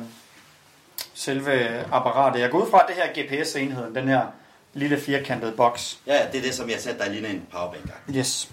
selve 1.15 1.85
apparatet. 1.93 2.41
Jeg 2.41 2.51
går 2.51 2.65
ud 2.65 2.71
fra, 2.71 2.81
at 2.81 2.87
det 2.89 2.97
her 2.97 3.23
GPS-enheden, 3.23 3.95
den 3.95 4.09
her 4.09 4.27
lille 4.73 5.01
firkantede 5.01 5.53
boks. 5.53 5.99
Ja, 6.07 6.15
ja, 6.15 6.31
det 6.33 6.39
er 6.39 6.43
det, 6.43 6.55
som 6.55 6.71
jeg 6.71 6.81
sagde, 6.81 6.99
der 6.99 7.09
ligner 7.09 7.29
en 7.29 7.47
powerbank. 7.53 7.93
Yes. 8.11 8.51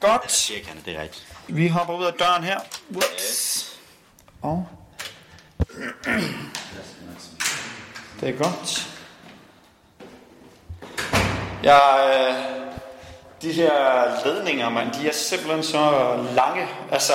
Godt. 0.00 0.32
Cirka, 0.32 0.70
det 0.84 0.96
er 0.96 1.02
rigtigt. 1.02 1.26
Vi 1.48 1.68
hopper 1.68 1.94
ud 1.94 2.04
af 2.04 2.12
døren 2.12 2.44
her. 2.44 2.60
Whoops. 2.90 3.78
Og 4.42 4.68
det 8.20 8.28
er 8.28 8.32
godt. 8.32 8.88
Ja, 11.62 11.78
øh, 12.28 12.71
de 13.42 13.52
her 13.52 13.72
ledninger, 14.26 14.68
man, 14.68 14.86
de 15.00 15.08
er 15.08 15.12
simpelthen 15.12 15.62
så 15.62 15.82
lange. 16.36 16.66
Altså, 16.92 17.12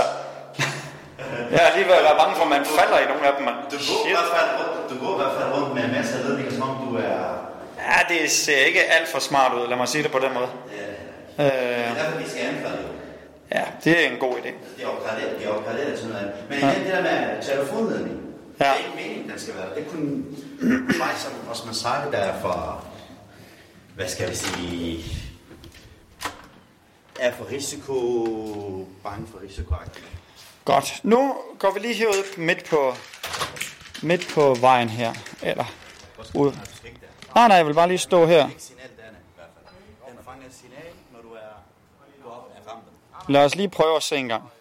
jeg 1.52 1.60
er 1.64 1.68
alligevel 1.72 1.96
været 2.08 2.18
bange 2.20 2.36
for, 2.36 2.44
at 2.44 2.50
man 2.50 2.66
falder 2.66 3.00
i 3.00 3.06
nogle 3.12 3.28
af 3.28 3.34
dem. 3.38 3.46
Man. 3.46 3.54
Du 3.72 3.78
går, 3.90 4.08
i 4.08 4.12
hvert 4.18 4.30
fald, 4.36 4.50
rundt- 4.60 4.90
du 4.92 5.06
går 5.06 5.12
i 5.16 5.18
hvert 5.24 5.36
fald 5.42 5.54
rundt 5.56 5.76
med 5.76 5.84
en 5.84 5.92
masse 5.92 6.18
ledninger, 6.28 6.52
som 6.52 6.62
om 6.70 6.88
du 6.88 6.96
er... 6.98 7.20
Ja, 7.90 8.00
det 8.14 8.32
ser 8.32 8.58
ikke 8.58 8.84
alt 8.84 9.08
for 9.08 9.20
smart 9.20 9.54
ud, 9.54 9.68
lad 9.68 9.78
mig 9.78 9.88
sige 9.88 10.04
det 10.04 10.12
på 10.12 10.20
den 10.20 10.34
måde. 10.34 10.48
Ja, 10.78 10.84
Øh, 11.40 11.46
det 11.46 11.54
er 11.88 11.94
derfor, 12.04 12.18
vi 12.18 12.30
skal 12.30 12.42
anfalde 12.42 12.78
jo. 12.84 12.90
ja, 13.52 13.64
det 13.84 14.06
er 14.06 14.10
en 14.12 14.18
god 14.20 14.34
idé. 14.36 14.52
Det 14.78 14.84
er 14.84 14.88
opgraderet, 14.88 15.40
det 15.40 15.48
er 15.48 15.52
opgraderet 15.52 16.00
til 16.00 16.08
noget 16.08 16.20
andet. 16.22 16.34
Men 16.50 16.58
igen, 16.58 16.84
det 16.86 16.94
der 16.94 17.02
med 17.02 17.42
telefonledning, 17.44 18.18
Ja. 18.60 18.66
det 18.66 18.72
er 18.72 18.78
ikke 18.78 18.90
meningen, 18.96 19.30
den 19.32 19.40
skal 19.40 19.54
være. 19.56 19.66
Det 19.76 19.92
kunne 19.92 20.24
mig 20.98 21.10
som 21.18 21.32
Osman 21.52 21.74
Sarke, 21.74 22.12
der 22.12 22.18
er 22.18 22.34
for, 22.42 22.84
hvad 23.96 24.08
skal 24.08 24.30
vi 24.30 24.36
sige, 24.36 25.04
er 27.20 27.32
for 27.34 27.52
risiko, 27.52 28.88
bange 29.04 29.28
for 29.28 29.42
risiko. 29.44 29.76
Godt. 30.66 31.00
Nu 31.04 31.36
går 31.60 31.72
vi 31.72 31.80
lige 31.80 31.94
herud 31.94 32.38
midt 32.38 32.66
på, 32.70 32.94
midt 34.04 34.28
på 34.34 34.54
vejen 34.54 34.90
her. 34.90 35.14
Eller 35.42 35.66
ud. 36.36 36.52
Nej, 37.36 37.48
nej, 37.48 37.58
jeg 37.58 37.66
vil 37.66 37.74
bare 37.74 37.88
lige 37.88 37.98
stå 37.98 38.26
her. 38.26 38.44
Er 38.44 38.50
er. 42.68 43.32
Lad 43.32 43.46
os 43.46 43.56
lige 43.56 43.70
prøve 43.70 43.96
at 43.96 44.04
se 44.04 44.16
en 44.16 44.28
gang. 44.28 44.52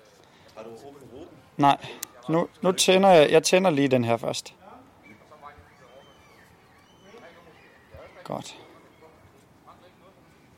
Nej, 1.57 1.87
nu, 2.29 2.49
nu 2.63 2.73
tænder 2.73 3.09
jeg, 3.09 3.31
jeg 3.31 3.43
tænder 3.43 3.71
lige 3.71 3.89
den 3.89 4.05
her 4.05 4.17
først. 4.17 4.55
Godt. 8.25 8.57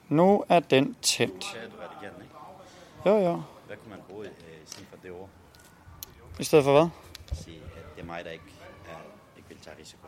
Nu 0.09 0.45
er 0.49 0.61
den 0.61 0.97
tændt. 1.03 1.59
Jo, 3.07 3.17
jo. 3.17 3.43
Hvad 3.67 3.77
kunne 3.77 3.91
man 3.91 3.99
bruge 4.09 4.27
øh, 4.27 4.33
i 4.63 4.67
stedet 4.67 4.89
for 4.91 4.97
det 5.03 5.11
ord? 5.11 5.29
I 6.39 6.45
stedet 6.45 6.65
for 6.65 6.73
hvad? 6.73 6.89
Sige, 7.33 7.57
at 7.57 7.97
det 7.97 8.03
er 8.03 8.07
mig, 8.07 8.25
der 8.25 8.31
ikke, 8.31 8.45
er, 8.89 8.97
ikke 9.37 9.49
vil 9.49 9.59
tage 9.65 9.77
risiko. 9.81 10.07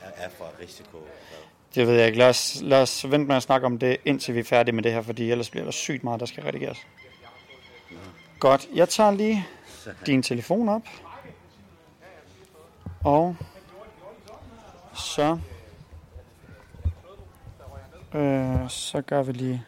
Er, 0.00 0.24
er 0.24 0.28
for 0.28 0.52
risiko. 0.60 0.98
Det 1.74 1.86
ved 1.86 1.94
jeg 1.94 2.06
ikke. 2.06 2.18
Lad 2.18 2.28
os, 2.28 2.58
lad 2.62 2.82
os 2.82 3.10
vente 3.10 3.26
med 3.26 3.36
at 3.36 3.42
snakke 3.42 3.66
om 3.66 3.78
det, 3.78 3.96
indtil 4.04 4.34
vi 4.34 4.40
er 4.40 4.44
færdige 4.44 4.74
med 4.74 4.82
det 4.82 4.92
her, 4.92 5.02
fordi 5.02 5.30
ellers 5.30 5.50
bliver 5.50 5.64
der 5.64 5.70
sygt 5.70 6.04
meget, 6.04 6.20
der 6.20 6.26
skal 6.26 6.42
redigeres. 6.44 6.86
Godt. 8.40 8.68
Jeg 8.74 8.88
tager 8.88 9.10
lige 9.10 9.46
din 10.06 10.22
telefon 10.22 10.68
op. 10.68 10.82
Og 13.04 13.36
så, 14.94 15.38
øh, 18.16 18.70
så 18.70 19.02
gør 19.06 19.22
vi 19.22 19.32
lige... 19.32 19.64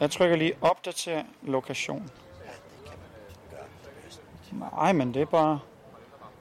Jeg 0.00 0.10
trykker 0.10 0.36
lige 0.36 0.52
opdater 0.60 1.22
lokation. 1.42 2.10
Nej, 4.52 4.92
men 4.92 5.14
det 5.14 5.22
er 5.22 5.26
bare... 5.26 5.60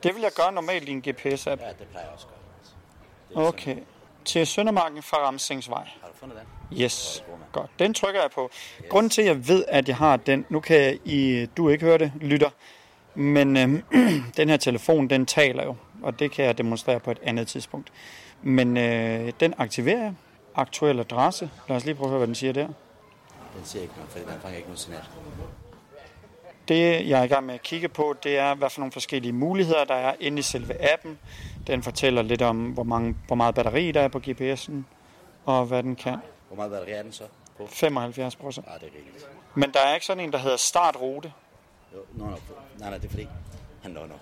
Det 0.03 0.15
vil 0.15 0.21
jeg 0.21 0.31
gøre 0.35 0.51
normalt 0.51 0.89
i 0.89 0.91
en 0.91 1.03
GPS-app. 1.07 1.61
Ja, 1.63 1.69
det 1.69 1.87
plejer 1.91 2.05
jeg 2.05 2.13
også 2.13 2.27
Okay. 3.35 3.77
Til 4.25 4.47
Søndermarken 4.47 5.03
fra 5.03 5.17
Ramsingsvej. 5.17 5.83
Har 6.01 6.07
du 6.07 6.13
fundet 6.19 6.37
den? 6.37 6.77
Yes. 6.81 7.23
Godt. 7.51 7.69
Den 7.79 7.93
trykker 7.93 8.21
jeg 8.21 8.31
på. 8.31 8.49
Grunden 8.89 9.09
til, 9.09 9.21
at 9.21 9.27
jeg 9.27 9.47
ved, 9.47 9.65
at 9.67 9.87
jeg 9.87 9.97
har 9.97 10.17
den, 10.17 10.45
nu 10.49 10.59
kan 10.59 10.77
jeg, 10.77 10.99
I, 11.05 11.47
du 11.57 11.69
ikke 11.69 11.85
høre 11.85 11.97
det, 11.97 12.11
lytter, 12.21 12.49
men 13.15 13.57
øhm, 13.57 13.83
den 14.37 14.49
her 14.49 14.57
telefon, 14.57 15.07
den 15.07 15.25
taler 15.25 15.63
jo, 15.63 15.75
og 16.03 16.19
det 16.19 16.31
kan 16.31 16.45
jeg 16.45 16.57
demonstrere 16.57 16.99
på 16.99 17.11
et 17.11 17.19
andet 17.23 17.47
tidspunkt. 17.47 17.91
Men 18.41 18.77
øh, 18.77 19.33
den 19.39 19.53
aktiverer 19.57 20.01
jeg. 20.01 20.13
Aktuel 20.55 20.99
adresse. 20.99 21.49
Lad 21.67 21.77
os 21.77 21.85
lige 21.85 21.95
prøve 21.95 22.05
at 22.05 22.09
høre, 22.09 22.17
hvad 22.17 22.27
den 22.27 22.35
siger 22.35 22.53
der. 22.53 22.67
Den 23.55 23.65
siger 23.65 23.81
ikke 23.81 23.93
noget, 23.95 24.11
fordi 24.11 24.25
den 24.25 24.41
fanger 24.41 24.57
ikke 24.57 24.67
noget 24.69 24.79
signal. 24.79 25.03
Det, 26.67 27.09
jeg 27.09 27.19
er 27.19 27.23
i 27.23 27.27
gang 27.27 27.45
med 27.45 27.53
at 27.53 27.61
kigge 27.61 27.89
på, 27.89 28.15
det 28.23 28.37
er, 28.37 28.55
hvad 28.55 28.69
for 28.69 28.79
nogle 28.79 28.91
forskellige 28.91 29.33
muligheder, 29.33 29.83
der 29.85 29.95
er 29.95 30.15
inde 30.19 30.39
i 30.39 30.41
selve 30.41 30.91
appen. 30.93 31.19
Den 31.67 31.83
fortæller 31.83 32.21
lidt 32.21 32.41
om, 32.41 32.69
hvor, 32.71 32.83
mange, 32.83 33.15
hvor 33.27 33.35
meget 33.35 33.55
batteri 33.55 33.91
der 33.91 34.01
er 34.01 34.07
på 34.07 34.21
GPS'en, 34.27 34.73
og 35.45 35.65
hvad 35.65 35.83
den 35.83 35.95
kan. 35.95 36.17
Hvor 36.47 36.55
meget 36.55 36.71
batteri 36.71 36.91
er 36.91 37.03
den 37.03 37.11
så 37.11 37.23
på? 37.57 37.67
75 37.67 38.35
procent. 38.35 38.67
Ah, 38.67 38.79
det 38.79 38.87
er 38.87 38.91
rigeligt. 38.97 39.29
Men 39.55 39.71
der 39.73 39.79
er 39.79 39.93
ikke 39.93 40.05
sådan 40.05 40.23
en, 40.23 40.31
der 40.31 40.37
hedder 40.37 40.57
startrute. 40.57 41.33
Jo, 41.93 41.99
no, 42.13 42.25
no, 42.25 42.29
nej, 42.79 42.89
nej, 42.89 42.97
det 42.97 43.05
er 43.05 43.09
fordi... 43.09 43.27
No, 43.83 44.05
no. 44.05 44.15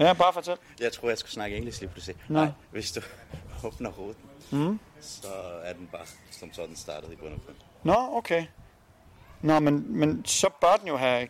Ja, 0.00 0.12
bare 0.12 0.32
fortæl. 0.32 0.56
jeg 0.80 0.92
tror, 0.92 1.08
jeg 1.08 1.18
skulle 1.18 1.32
snakke 1.32 1.56
engelsk 1.56 1.80
lige 1.80 1.90
pludselig. 1.90 2.16
Nej. 2.28 2.44
Nej, 2.44 2.52
hvis 2.70 2.92
du 2.92 3.00
åbner 3.66 3.90
ruten, 3.90 4.29
mm. 4.50 4.80
så 5.00 5.26
er 5.64 5.72
den 5.72 5.88
bare 5.92 6.06
som 6.30 6.52
sådan 6.52 6.76
startet 6.76 7.12
i 7.12 7.16
bund 7.16 7.34
og 7.34 7.40
grund. 7.46 7.56
Nå, 7.82 8.16
okay. 8.16 8.46
Nå, 9.42 9.58
men, 9.58 9.98
men 9.98 10.24
så 10.26 10.48
bør 10.60 10.76
den 10.76 10.88
jo 10.88 10.96
have 10.96 11.28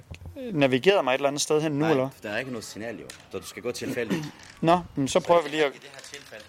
navigeret 0.53 1.05
mig 1.05 1.11
et 1.11 1.15
eller 1.15 1.29
andet 1.29 1.43
sted 1.43 1.61
hen 1.63 1.73
nu, 1.73 1.79
Nej, 1.79 1.91
eller? 1.91 2.09
der 2.23 2.31
er 2.31 2.39
ikke 2.39 2.51
noget 2.51 2.65
signal 2.65 3.01
jo, 3.01 3.07
så 3.31 3.39
du 3.39 3.47
skal 3.47 3.63
gå 3.63 3.73
tilfældigt. 3.73 4.25
Nå, 4.61 4.81
men 4.95 5.09
så 5.09 5.21
prøver 5.21 5.43
vi 5.43 5.49
lige 5.49 5.65
at... 5.65 5.75
I 5.75 5.79
det 5.79 5.91
her 5.95 6.01
tilfælde, 6.01 6.45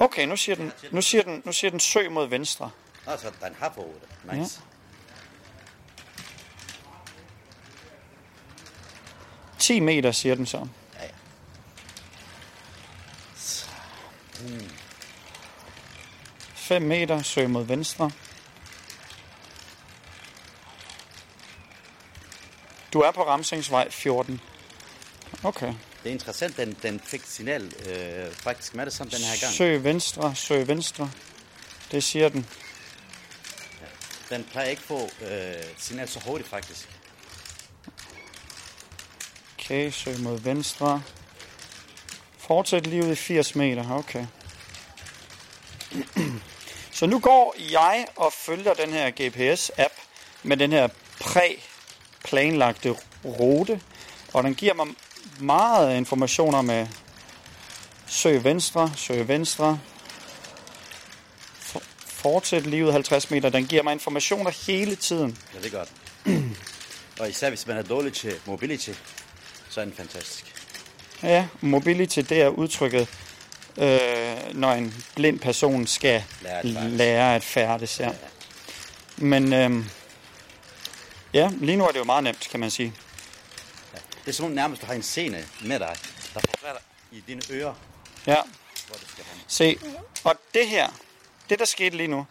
Okay, 0.00 0.26
nu 0.26 0.36
siger 0.36 0.56
den, 0.56 0.72
nu 0.90 1.02
siger 1.02 1.22
den, 1.22 1.42
nu 1.44 1.52
siger 1.52 1.70
den 1.70 1.80
søg 1.80 2.12
mod 2.12 2.26
venstre. 2.28 2.70
altså 3.06 3.30
den 3.44 3.54
har 3.58 3.68
på 3.68 3.80
rute. 3.80 4.36
Nice. 4.38 4.60
10 9.58 9.80
meter, 9.80 10.12
siger 10.12 10.34
den 10.34 10.46
så. 10.46 10.58
Ja, 10.94 11.02
ja. 11.02 11.08
5 16.54 16.82
meter, 16.82 17.22
søg 17.22 17.50
mod 17.50 17.64
venstre. 17.64 18.10
Du 22.92 23.00
er 23.00 23.10
på 23.10 23.26
Ramsingsvej 23.26 23.90
14. 23.90 24.40
Okay. 25.44 25.74
Det 26.02 26.08
er 26.08 26.12
interessant, 26.12 26.56
den, 26.56 26.76
den 26.82 27.00
fik 27.00 27.22
signal 27.24 27.72
øh, 27.88 28.32
faktisk 28.32 28.74
med 28.74 28.86
det 28.86 28.92
samme 28.92 29.10
den 29.10 29.20
her 29.20 29.40
gang. 29.40 29.52
Søg 29.52 29.84
venstre, 29.84 30.34
søg 30.34 30.68
venstre. 30.68 31.10
Det 31.92 32.04
siger 32.04 32.28
den. 32.28 32.46
Den 34.30 34.44
plejer 34.44 34.68
ikke 34.68 34.82
få 34.82 35.10
øh, 35.22 35.54
signal 35.78 36.08
så 36.08 36.20
hurtigt 36.26 36.50
faktisk. 36.50 36.88
Okay, 39.58 39.90
søg 39.90 40.20
mod 40.20 40.38
venstre. 40.38 41.02
Fortsæt 42.48 42.86
lige 42.86 43.04
ud 43.04 43.12
i 43.12 43.14
80 43.14 43.54
meter, 43.54 43.90
okay. 43.90 44.26
Så 46.90 47.06
nu 47.06 47.18
går 47.18 47.54
jeg 47.70 48.06
og 48.16 48.32
følger 48.32 48.74
den 48.74 48.92
her 48.92 49.10
GPS-app 49.10 49.94
med 50.42 50.56
den 50.56 50.72
her 50.72 50.88
præ-planlagte 51.20 52.94
rute, 53.24 53.80
og 54.32 54.44
den 54.44 54.54
giver 54.54 54.74
mig 54.74 54.86
meget 55.40 55.96
information 55.96 56.54
om 56.54 56.70
øh, 56.70 56.86
søg 58.06 58.44
venstre, 58.44 58.92
søg 58.96 59.28
venstre, 59.28 59.80
fortsæt 62.06 62.66
lige 62.66 62.86
ud 62.86 62.92
50 62.92 63.30
meter. 63.30 63.48
Den 63.48 63.66
giver 63.66 63.82
mig 63.82 63.92
informationer 63.92 64.50
hele 64.66 64.96
tiden. 64.96 65.38
Ja, 65.54 65.58
det 65.58 65.74
er 65.74 65.78
godt. 65.78 65.92
og 67.20 67.28
især 67.28 67.48
hvis 67.48 67.66
man 67.66 67.76
er 67.76 67.82
dårlig 67.82 68.12
til 68.12 68.34
mobility, 68.46 68.90
så 69.68 69.80
er 69.80 69.84
den 69.84 69.94
fantastisk. 69.94 70.57
Ja, 71.22 71.46
mobility, 71.60 72.18
det 72.18 72.42
er 72.42 72.48
udtrykket, 72.48 73.08
øh, 73.78 74.54
når 74.54 74.72
en 74.72 75.04
blind 75.14 75.40
person 75.40 75.86
skal 75.86 76.24
Lære 76.42 76.58
at 76.58 76.64
færdes. 76.74 76.92
lære 76.92 77.34
at 77.34 77.44
færdes. 77.44 78.00
Ja. 78.00 78.10
Men 79.16 79.52
øh, 79.52 79.84
ja, 81.34 81.50
lige 81.60 81.76
nu 81.76 81.84
er 81.84 81.92
det 81.92 81.98
jo 81.98 82.04
meget 82.04 82.24
nemt, 82.24 82.48
kan 82.50 82.60
man 82.60 82.70
sige. 82.70 82.94
Det 84.24 84.28
er 84.28 84.32
som 84.32 84.46
om 84.46 84.52
nærmest, 84.52 84.82
du 84.82 84.86
har 84.86 84.94
en 84.94 85.02
scene 85.02 85.44
med 85.62 85.78
dig, 85.78 85.96
der 86.34 86.40
dig 86.62 86.72
i 87.12 87.22
dine 87.28 87.42
ører, 87.50 87.74
Ja, 88.26 88.34
hvor 88.86 88.96
du 88.96 89.08
skal 89.12 89.24
hen. 89.32 89.42
se, 89.48 89.78
og 90.24 90.34
det 90.54 90.68
her, 90.68 90.88
det 91.50 91.58
der 91.58 91.64
skete 91.64 91.96
lige 91.96 92.06
nu, 92.06 92.26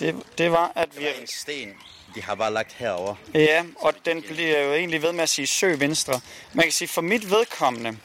det, 0.00 0.16
det 0.38 0.50
var, 0.52 0.72
at 0.76 0.88
vi... 0.96 1.04
Det 1.04 1.16
er 1.16 1.20
en 1.20 1.26
sten, 1.26 1.68
de 2.14 2.22
har 2.22 2.34
bare 2.34 2.52
lagt 2.52 2.72
herover. 2.72 3.14
Ja, 3.34 3.64
og 3.76 3.94
den 4.04 4.22
bliver 4.22 4.58
jo 4.60 4.74
egentlig 4.74 5.02
ved 5.02 5.12
med 5.12 5.22
at 5.22 5.28
sige 5.28 5.46
søg 5.46 5.80
venstre. 5.80 6.20
Man 6.52 6.62
kan 6.62 6.72
sige, 6.72 6.88
for 6.88 7.00
mit 7.00 7.30
vedkommende, 7.30 7.98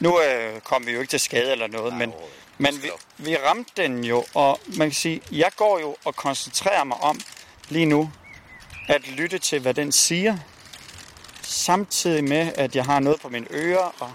nu 0.00 0.20
øh, 0.20 0.60
kom 0.60 0.86
vi 0.86 0.92
jo 0.92 1.00
ikke 1.00 1.10
til 1.10 1.20
skade 1.20 1.52
eller 1.52 1.66
noget, 1.66 1.94
men, 1.94 2.08
overhovedet 2.08 2.36
ikke. 2.36 2.62
men 2.62 2.82
vi, 2.82 2.90
vi 3.16 3.36
ramte 3.36 3.82
den 3.82 4.04
jo, 4.04 4.24
og 4.34 4.60
man 4.66 4.88
kan 4.88 4.94
sige, 4.94 5.22
jeg 5.32 5.50
går 5.56 5.78
jo 5.78 5.96
og 6.04 6.16
koncentrerer 6.16 6.84
mig 6.84 6.96
om 6.96 7.20
lige 7.68 7.86
nu, 7.86 8.10
at 8.88 9.08
lytte 9.08 9.38
til, 9.38 9.60
hvad 9.60 9.74
den 9.74 9.92
siger, 9.92 10.36
samtidig 11.42 12.24
med, 12.24 12.52
at 12.54 12.76
jeg 12.76 12.84
har 12.84 13.00
noget 13.00 13.20
på 13.20 13.28
mine 13.28 13.46
ører, 13.50 13.94
og, 13.98 14.12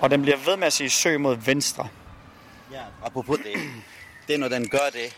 og 0.00 0.10
den 0.10 0.22
bliver 0.22 0.36
ved 0.36 0.56
med 0.56 0.66
at 0.66 0.72
sige 0.72 0.90
søg 0.90 1.20
mod 1.20 1.36
venstre. 1.36 1.88
Ja. 2.72 2.82
Apropos 3.04 3.38
det, 3.38 3.56
det 4.26 4.34
er 4.34 4.38
når 4.38 4.48
den 4.48 4.68
gør 4.68 4.90
det, 4.92 5.16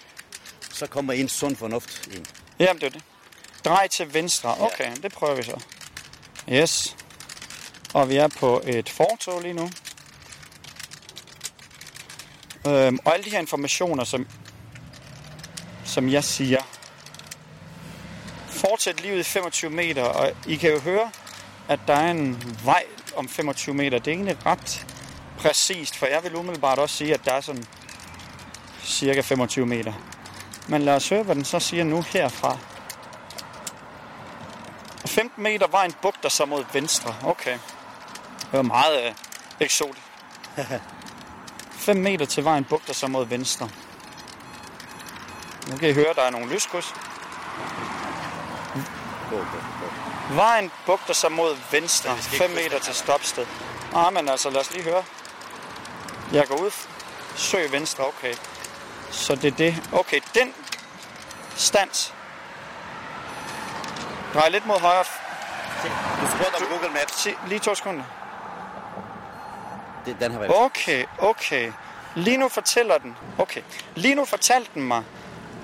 så 0.72 0.86
kommer 0.86 1.12
en 1.12 1.28
sund 1.28 1.56
fornuft 1.56 2.06
ind. 2.06 2.26
Jamen, 2.58 2.80
det 2.80 2.86
er 2.86 2.90
det. 2.90 3.02
Drej 3.64 3.88
til 3.88 4.14
venstre. 4.14 4.56
Okay, 4.60 4.84
ja. 4.84 4.94
det 4.94 5.12
prøver 5.12 5.34
vi 5.34 5.42
så. 5.42 5.60
Yes. 6.48 6.96
Og 7.94 8.08
vi 8.08 8.16
er 8.16 8.28
på 8.28 8.62
et 8.66 8.88
fortog 8.88 9.42
lige 9.42 9.54
nu. 9.54 9.70
Øhm, 12.66 12.98
og 13.04 13.14
alle 13.14 13.24
de 13.24 13.30
her 13.30 13.38
informationer, 13.38 14.04
som, 14.04 14.26
som 15.84 16.08
jeg 16.08 16.24
siger, 16.24 16.62
fortsæt 18.48 19.00
livet 19.00 19.18
i 19.18 19.22
25 19.22 19.70
meter, 19.70 20.02
og 20.02 20.32
I 20.46 20.56
kan 20.56 20.70
jo 20.70 20.78
høre, 20.80 21.10
at 21.68 21.80
der 21.86 21.94
er 21.94 22.10
en 22.10 22.56
vej 22.64 22.84
om 23.16 23.28
25 23.28 23.74
meter. 23.74 23.98
Det 23.98 24.10
er 24.10 24.14
egentlig 24.14 24.46
ret 24.46 24.86
præcist, 25.38 25.96
for 25.96 26.06
jeg 26.06 26.22
vil 26.22 26.36
umiddelbart 26.36 26.78
også 26.78 26.96
sige, 26.96 27.14
at 27.14 27.24
der 27.24 27.32
er 27.32 27.40
sådan 27.40 27.64
cirka 28.84 29.20
25 29.20 29.66
meter. 29.66 29.92
Men 30.68 30.82
lad 30.82 30.94
os 30.94 31.08
høre, 31.08 31.22
hvad 31.22 31.34
den 31.34 31.44
så 31.44 31.60
siger 31.60 31.84
nu 31.84 32.02
herfra. 32.02 32.58
15 35.06 35.42
meter 35.42 35.66
vejen 35.66 35.92
bugter 36.02 36.28
så 36.28 36.44
mod 36.44 36.64
venstre. 36.72 37.14
Okay. 37.24 37.58
Det 38.52 38.56
var 38.58 38.62
meget 38.62 39.06
øh, 39.06 39.14
eksotisk. 39.60 40.06
5 41.72 41.96
meter 41.96 42.26
til 42.26 42.44
vejen 42.44 42.64
bugter 42.64 42.94
sig 42.94 43.10
mod 43.10 43.26
venstre. 43.26 43.68
Nu 45.68 45.76
kan 45.76 45.88
I 45.88 45.92
høre, 45.92 46.14
der 46.14 46.22
er 46.22 46.30
nogle 46.30 46.54
lyskryds. 46.54 46.94
Vejen 50.30 50.70
bugter 50.86 51.14
sig 51.14 51.32
mod 51.32 51.56
venstre. 51.70 52.16
5 52.16 52.50
meter 52.50 52.78
til 52.78 52.94
stopsted. 52.94 53.46
Ah, 53.94 54.12
men 54.12 54.28
altså, 54.28 54.50
lad 54.50 54.60
os 54.60 54.70
lige 54.72 54.84
høre. 54.84 55.04
Jeg 56.32 56.46
går 56.48 56.56
ud. 56.56 56.70
Søg 57.36 57.72
venstre, 57.72 58.06
okay. 58.06 58.34
Så 59.10 59.34
det 59.34 59.52
er 59.52 59.56
det. 59.56 59.82
Okay, 59.92 60.20
den 60.34 60.54
stands. 61.54 62.14
Drej 64.34 64.48
lidt 64.48 64.66
mod 64.66 64.80
højre. 64.80 65.04
Du 66.22 66.26
spurgte 66.36 66.56
om 66.56 66.66
Google 66.70 66.88
Maps. 66.88 67.28
Lige 67.46 67.58
to 67.58 67.74
sekunder. 67.74 68.04
Det, 70.06 70.16
den 70.20 70.32
har 70.32 70.38
været... 70.38 70.52
Okay, 70.54 71.04
okay. 71.18 71.72
Lige 72.14 72.36
nu 72.36 72.48
fortæller 72.48 72.98
den. 72.98 73.16
Okay. 73.38 73.60
Lige 73.94 74.14
nu 74.14 74.24
fortalte 74.24 74.70
den 74.74 74.82
mig, 74.82 75.02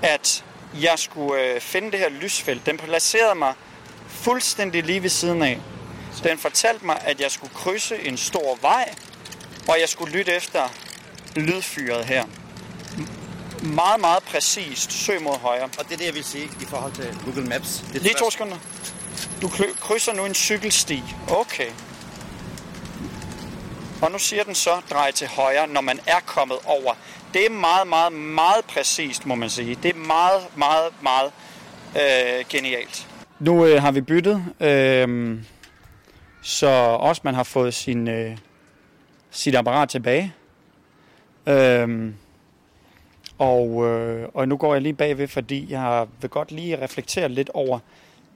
at 0.02 0.44
jeg 0.80 0.98
skulle 0.98 1.42
øh, 1.42 1.60
finde 1.60 1.90
det 1.90 1.98
her 1.98 2.08
lysfelt. 2.08 2.66
Den 2.66 2.76
placerede 2.76 3.34
mig 3.34 3.54
fuldstændig 4.08 4.84
lige 4.84 5.02
ved 5.02 5.10
siden 5.10 5.42
af. 5.42 5.60
Den 6.24 6.38
fortalte 6.38 6.86
mig, 6.86 7.00
at 7.04 7.20
jeg 7.20 7.30
skulle 7.30 7.54
krydse 7.54 8.06
en 8.06 8.16
stor 8.16 8.58
vej, 8.60 8.94
og 9.68 9.80
jeg 9.80 9.88
skulle 9.88 10.12
lytte 10.12 10.32
efter 10.32 10.68
lydfyret 11.36 12.04
her. 12.04 12.24
Meget, 13.62 14.00
meget 14.00 14.22
præcist. 14.22 14.92
Søg 14.92 15.22
mod 15.22 15.38
højre. 15.38 15.64
Og 15.64 15.84
det 15.84 15.92
er 15.92 15.96
det, 15.96 16.06
jeg 16.06 16.14
vil 16.14 16.24
sige 16.24 16.44
i 16.60 16.64
forhold 16.68 16.92
til 16.92 17.18
Google 17.24 17.48
Maps. 17.48 17.84
Det 17.92 18.02
Lige 18.02 18.14
to 18.14 18.30
sekunder. 18.30 18.56
Du 19.42 19.48
krydser 19.80 20.12
nu 20.12 20.24
en 20.24 20.34
cykelsti. 20.34 21.02
Okay. 21.28 21.70
Og 24.02 24.12
nu 24.12 24.18
siger 24.18 24.44
den 24.44 24.54
så, 24.54 24.70
drej 24.90 25.10
til 25.10 25.28
højre, 25.28 25.66
når 25.66 25.80
man 25.80 26.00
er 26.06 26.20
kommet 26.26 26.58
over. 26.64 26.94
Det 27.34 27.46
er 27.46 27.50
meget, 27.50 27.86
meget, 27.88 28.12
meget 28.12 28.64
præcist, 28.64 29.26
må 29.26 29.34
man 29.34 29.50
sige. 29.50 29.78
Det 29.82 29.88
er 29.94 29.98
meget, 29.98 30.42
meget, 30.56 30.92
meget 31.02 31.32
øh, 31.96 32.44
genialt. 32.48 33.08
Nu 33.40 33.66
øh, 33.66 33.82
har 33.82 33.90
vi 33.90 34.00
byttet, 34.00 34.44
øh, 34.60 35.38
så 36.42 36.66
også 37.00 37.20
man 37.24 37.34
har 37.34 37.42
fået 37.42 37.74
sin, 37.74 38.08
øh, 38.08 38.36
sit 39.30 39.54
apparat 39.54 39.88
tilbage. 39.88 40.32
Øh, 41.46 42.12
og, 43.38 43.86
øh, 43.86 44.28
og 44.34 44.48
nu 44.48 44.56
går 44.56 44.74
jeg 44.74 44.82
lige 44.82 44.94
bagved, 44.94 45.28
fordi 45.28 45.66
jeg 45.70 46.06
vil 46.20 46.30
godt 46.30 46.52
lige 46.52 46.82
reflektere 46.82 47.28
lidt 47.28 47.50
over 47.54 47.78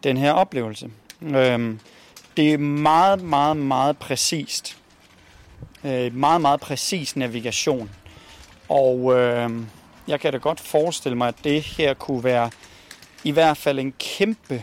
den 0.03 0.17
her 0.17 0.33
oplevelse. 0.33 0.91
Øh, 1.23 1.75
det 2.37 2.53
er 2.53 2.59
meget, 2.59 3.23
meget, 3.23 3.57
meget 3.57 3.99
præcist. 3.99 4.82
Øh, 5.85 6.15
meget, 6.15 6.41
meget 6.41 6.61
præcis 6.61 7.17
navigation. 7.17 7.91
Og 8.69 9.19
øh, 9.19 9.51
jeg 10.09 10.21
kan 10.21 10.33
da 10.33 10.39
godt 10.39 10.61
forestille 10.61 11.19
mig, 11.19 11.29
at 11.29 11.35
det 11.45 11.63
her 11.63 11.95
kunne 11.95 12.25
være 12.25 12.51
i 13.25 13.31
hvert 13.31 13.57
fald 13.57 13.79
en 13.79 13.93
kæmpe 13.99 14.63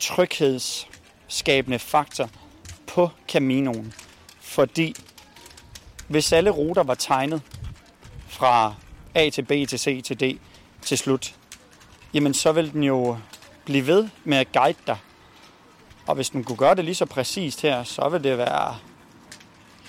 tryghedsskabende 0.00 1.78
faktor 1.78 2.30
på 2.86 3.10
Caminoen. 3.28 3.92
Fordi 4.40 4.94
hvis 6.08 6.32
alle 6.32 6.50
ruter 6.50 6.82
var 6.82 6.94
tegnet 6.94 7.42
fra 8.28 8.74
A 9.14 9.30
til 9.30 9.42
B 9.42 9.48
til 9.48 9.78
C 9.78 10.04
til 10.04 10.20
D 10.20 10.38
til 10.82 10.98
slut, 10.98 11.34
jamen 12.14 12.34
så 12.34 12.52
vil 12.52 12.72
den 12.72 12.82
jo 12.82 13.16
blive 13.64 13.86
ved 13.86 14.08
med 14.24 14.38
at 14.38 14.52
guide 14.52 14.78
dig. 14.86 14.96
Og 16.06 16.14
hvis 16.14 16.30
den 16.30 16.44
kunne 16.44 16.56
gøre 16.56 16.74
det 16.74 16.84
lige 16.84 16.94
så 16.94 17.06
præcist 17.06 17.62
her, 17.62 17.84
så 17.84 18.08
vil 18.08 18.24
det 18.24 18.38
være 18.38 18.76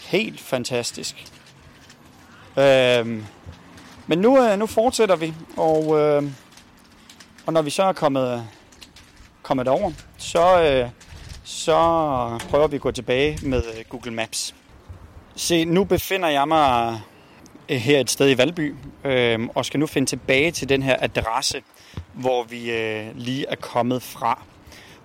helt 0.07 0.39
fantastisk. 0.39 1.25
Øhm, 2.57 3.25
men 4.07 4.19
nu, 4.19 4.43
øh, 4.43 4.59
nu 4.59 4.65
fortsætter 4.65 5.15
vi, 5.15 5.33
og, 5.57 5.99
øh, 5.99 6.23
og 7.45 7.53
når 7.53 7.61
vi 7.61 7.69
så 7.69 7.83
er 7.83 7.93
kommet, 7.93 8.47
kommet 9.41 9.67
over, 9.67 9.91
så, 10.17 10.61
øh, 10.61 10.89
så 11.43 11.73
prøver 12.49 12.67
vi 12.67 12.75
at 12.75 12.81
gå 12.81 12.91
tilbage 12.91 13.39
med 13.43 13.63
øh, 13.77 13.83
Google 13.89 14.11
Maps. 14.11 14.55
Se, 15.35 15.65
nu 15.65 15.83
befinder 15.83 16.29
jeg 16.29 16.47
mig 16.47 16.99
øh, 17.69 17.77
her 17.77 17.99
et 17.99 18.09
sted 18.09 18.29
i 18.29 18.37
Valby, 18.37 18.75
øh, 19.03 19.39
og 19.55 19.65
skal 19.65 19.79
nu 19.79 19.87
finde 19.87 20.09
tilbage 20.09 20.51
til 20.51 20.69
den 20.69 20.83
her 20.83 20.95
adresse, 20.99 21.61
hvor 22.13 22.43
vi 22.43 22.71
øh, 22.71 23.07
lige 23.15 23.45
er 23.49 23.55
kommet 23.55 24.03
fra. 24.03 24.41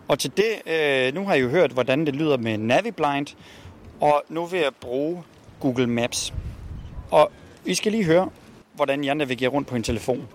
Og 0.08 0.18
til 0.18 0.32
det, 0.36 0.72
øh, 0.72 1.14
nu 1.14 1.26
har 1.26 1.34
I 1.34 1.40
jo 1.40 1.48
hørt, 1.48 1.70
hvordan 1.70 2.06
det 2.06 2.16
lyder 2.16 2.36
med 2.36 2.58
Naviblind, 2.58 3.26
og 4.02 4.22
nu 4.28 4.46
vil 4.46 4.60
jeg 4.60 4.74
bruge 4.74 5.24
Google 5.60 5.86
Maps. 5.86 6.34
Og 7.10 7.32
I 7.64 7.74
skal 7.74 7.92
lige 7.92 8.04
høre, 8.04 8.30
hvordan 8.74 9.04
jeg 9.04 9.14
navigerer 9.14 9.50
rundt 9.50 9.68
på 9.68 9.76
en 9.76 9.82
telefon. 9.82 10.28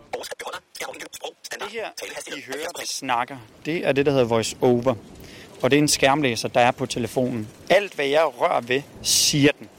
Det 1.51 1.71
her, 1.71 1.89
I 2.37 2.41
hører, 2.41 2.67
der 2.77 2.85
snakker, 2.85 3.37
det 3.65 3.87
er 3.87 3.91
det, 3.91 4.05
der 4.05 4.11
hedder 4.11 4.25
voice 4.25 4.57
over. 4.61 4.95
Og 5.61 5.71
det 5.71 5.77
er 5.77 5.81
en 5.81 5.87
skærmlæser, 5.87 6.47
der 6.47 6.59
er 6.59 6.71
på 6.71 6.85
telefonen. 6.85 7.47
Alt, 7.69 7.93
hvad 7.93 8.05
jeg 8.05 8.31
rører 8.39 8.61
ved, 8.61 8.81
siger 9.01 9.51
den. 9.59 9.69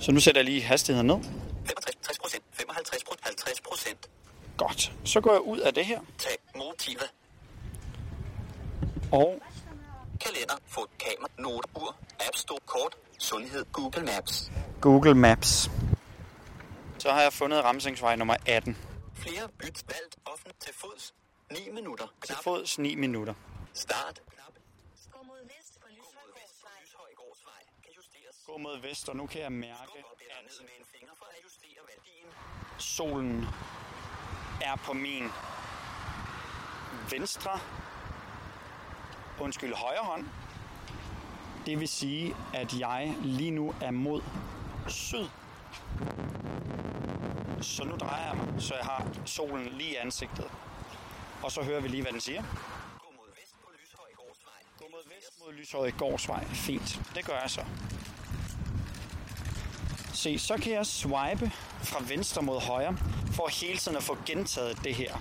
Så 0.00 0.12
nu 0.12 0.20
sætter 0.20 0.40
jeg 0.40 0.44
lige 0.44 0.62
hastigheden 0.62 1.06
ned. 1.06 1.16
65 1.66 2.18
procent, 2.18 2.44
55 2.52 3.02
50 3.22 3.60
procent. 3.60 4.08
Godt. 4.56 4.92
Så 5.04 5.20
går 5.20 5.32
jeg 5.32 5.40
ud 5.40 5.58
af 5.58 5.74
det 5.74 5.84
her, 5.84 6.00
Tag 6.18 6.32
motive, 6.56 7.00
og 9.12 9.40
Store, 12.54 12.66
kort, 12.66 12.96
sundhed, 13.18 13.64
Google 13.72 14.04
Maps. 14.04 14.50
Google 14.80 15.14
Maps. 15.14 15.70
Så 16.98 17.10
har 17.10 17.22
jeg 17.22 17.32
fundet 17.32 17.64
Ramsingsvej 17.64 18.16
nummer 18.16 18.36
18. 18.46 18.76
Flere 19.14 19.48
byt 19.58 19.84
valgt 19.88 20.16
offent 20.24 20.60
til 20.60 20.74
fods. 20.74 21.14
9 21.50 21.58
minutter. 21.72 22.06
Til 22.26 22.36
fods 22.44 22.78
9 22.78 22.94
minutter. 22.94 23.34
Start. 23.72 24.22
Knap. 24.30 24.52
Gå 25.10 25.22
mod 25.22 25.44
vest 25.44 25.80
på 25.80 25.86
Lyshøjgårdsvej. 25.90 27.62
Kan 27.84 27.92
justeres. 27.96 28.36
Gå 28.46 28.58
mod 28.58 28.80
vest, 28.80 29.08
og 29.08 29.16
nu 29.16 29.26
kan 29.26 29.40
jeg 29.40 29.52
mærke, 29.52 29.92
ned 30.44 30.60
med 30.60 30.70
en 30.78 30.86
finger 30.98 31.14
for 31.18 31.24
at 31.24 31.44
justere 31.44 31.82
værdien. 31.88 32.28
solen 32.78 33.46
er 34.62 34.76
på 34.76 34.92
min 34.92 35.24
venstre, 37.10 37.60
undskyld, 39.40 39.74
højre 39.74 40.04
hånd. 40.04 40.26
Det 41.66 41.80
vil 41.80 41.88
sige, 41.88 42.36
at 42.54 42.78
jeg 42.78 43.16
lige 43.22 43.50
nu 43.50 43.74
er 43.80 43.90
mod 43.90 44.22
syd. 44.88 45.26
Så 47.60 47.84
nu 47.84 47.96
drejer 47.96 48.26
jeg 48.28 48.36
mig, 48.36 48.62
så 48.62 48.74
jeg 48.74 48.84
har 48.84 49.06
solen 49.24 49.66
lige 49.66 49.90
i 49.90 49.94
ansigtet. 49.94 50.50
Og 51.42 51.52
så 51.52 51.62
hører 51.62 51.80
vi 51.80 51.88
lige, 51.88 52.02
hvad 52.02 52.12
den 52.12 52.20
siger. 52.20 52.42
Gå 52.98 53.12
mod 53.16 53.28
vest 53.40 53.54
på 53.62 53.70
Lyshøjgårdsvej. 53.80 54.60
Gå 54.78 54.84
mod 54.90 55.04
vest 55.16 55.40
mod 55.40 55.52
Lyshøje 55.52 55.90
Gårdsvej. 55.90 56.44
Fint. 56.44 57.00
Det 57.14 57.24
gør 57.24 57.40
jeg 57.40 57.50
så. 57.50 57.64
Se, 60.14 60.38
så 60.38 60.56
kan 60.56 60.72
jeg 60.72 60.86
swipe 60.86 61.50
fra 61.82 62.04
venstre 62.08 62.42
mod 62.42 62.60
højre, 62.60 62.96
for 63.36 63.48
hele 63.60 63.78
tiden 63.78 63.96
at 63.96 64.02
få 64.02 64.16
gentaget 64.26 64.84
det 64.84 64.94
her. 64.94 65.12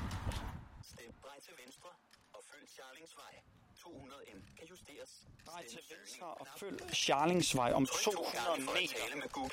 Stem 0.84 1.14
drej 1.24 1.40
til 1.46 1.54
venstre 1.64 1.90
og 2.34 2.42
følg 2.52 2.70
Charlingsvej. 2.76 3.34
200 3.84 4.22
M 4.34 4.40
kan 4.58 4.68
justeres. 4.68 5.12
Drej 5.54 5.64
til 5.70 5.80
venstre 6.00 6.26
og 6.28 6.48
følg 6.60 6.80
Charlingsvej 6.94 7.72
om 7.74 7.86
Tryk 7.86 8.04
to 8.04 8.12
200 8.12 8.48
gange 8.48 8.66
for 8.66 9.46
at 9.46 9.52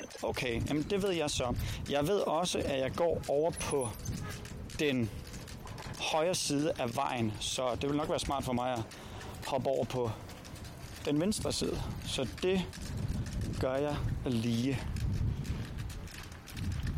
meter. 0.00 0.28
Okay, 0.28 0.68
jamen 0.68 0.82
det 0.82 1.02
ved 1.02 1.10
jeg 1.10 1.30
så. 1.30 1.54
Jeg 1.90 2.06
ved 2.08 2.20
også, 2.20 2.58
at 2.58 2.78
jeg 2.78 2.92
går 2.96 3.22
over 3.28 3.50
på 3.50 3.88
den 4.78 5.10
højre 6.12 6.34
side 6.34 6.72
af 6.78 6.96
vejen, 6.96 7.32
så 7.40 7.74
det 7.74 7.88
vil 7.88 7.96
nok 7.96 8.08
være 8.08 8.18
smart 8.18 8.44
for 8.44 8.52
mig 8.52 8.72
at 8.72 8.80
hoppe 9.46 9.68
over 9.68 9.84
på 9.84 10.10
den 11.04 11.20
venstre 11.20 11.52
side. 11.52 11.82
Så 12.06 12.28
det 12.42 12.62
gør 13.60 13.74
jeg 13.76 13.96
lige. 14.26 14.80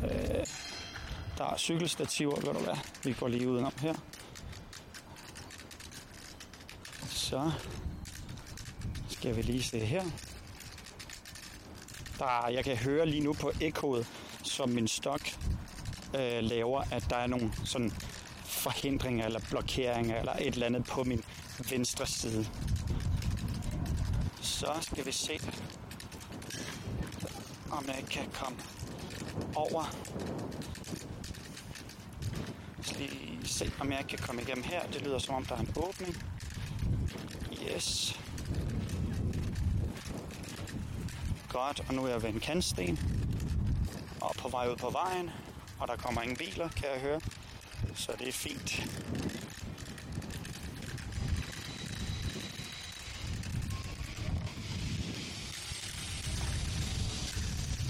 Øh, 0.05 0.47
Der 1.39 1.45
er 1.53 1.57
cykelstativer, 1.57 2.37
ved 2.37 2.55
du 2.55 2.59
hvad. 2.61 2.77
Vi 3.05 3.13
går 3.13 3.29
lige 3.29 3.49
udenom 3.49 3.73
her. 3.81 3.95
Så 7.09 7.53
skal 9.21 9.37
vi 9.37 9.43
lige 9.43 9.63
se 9.63 9.79
her. 9.79 10.05
Der, 12.19 12.49
jeg 12.49 12.65
kan 12.65 12.77
høre 12.77 13.07
lige 13.07 13.25
nu 13.25 13.33
på 13.33 13.53
ekkoet, 13.61 14.07
som 14.45 14.69
min 14.69 14.89
stok 14.89 15.21
øh, 16.15 16.43
laver, 16.43 16.83
at 16.91 17.07
der 17.11 17.17
er 17.17 17.27
nogle 17.27 17.53
sådan 17.65 17.93
forhindringer 18.45 19.27
eller 19.27 19.41
blokeringer 19.51 20.19
eller 20.19 20.33
et 20.33 20.55
eller 20.55 20.67
andet 20.67 20.85
på 20.85 21.05
min 21.05 21.23
venstre 21.71 22.07
side. 22.07 22.47
Så 24.41 24.73
skal 24.81 25.07
vi 25.07 25.13
se, 25.13 25.41
om 27.71 27.85
jeg 27.87 28.05
kan 28.11 28.31
komme 28.33 28.59
over. 29.55 29.95
Så 32.83 32.95
lige 32.99 33.41
se, 33.45 33.73
om 33.81 33.93
jeg 33.93 34.05
kan 34.09 34.19
komme 34.19 34.43
igennem 34.43 34.65
her. 34.65 34.87
Det 34.87 35.03
lyder 35.03 35.19
som 35.19 35.35
om, 35.35 35.45
der 35.45 35.55
er 35.55 35.61
en 35.61 35.73
åbning. 35.77 36.23
Yes. 37.75 38.20
Godt, 41.67 41.83
og 41.89 41.95
nu 41.95 42.05
er 42.05 42.09
jeg 42.09 42.23
ved 42.23 42.29
en 42.29 42.41
kantsten. 42.41 42.99
Og 44.21 44.35
på 44.39 44.49
vej 44.49 44.69
ud 44.69 44.77
på 44.77 44.91
vejen. 44.91 45.31
Og 45.81 45.89
der 45.89 45.97
kommer 45.97 46.23
ingen 46.23 46.37
biler, 46.37 46.69
kan 46.69 46.89
jeg 46.93 47.01
høre. 47.01 47.21
Så 47.95 48.13
det 48.19 48.29
er 48.29 48.33
fint. 48.33 48.71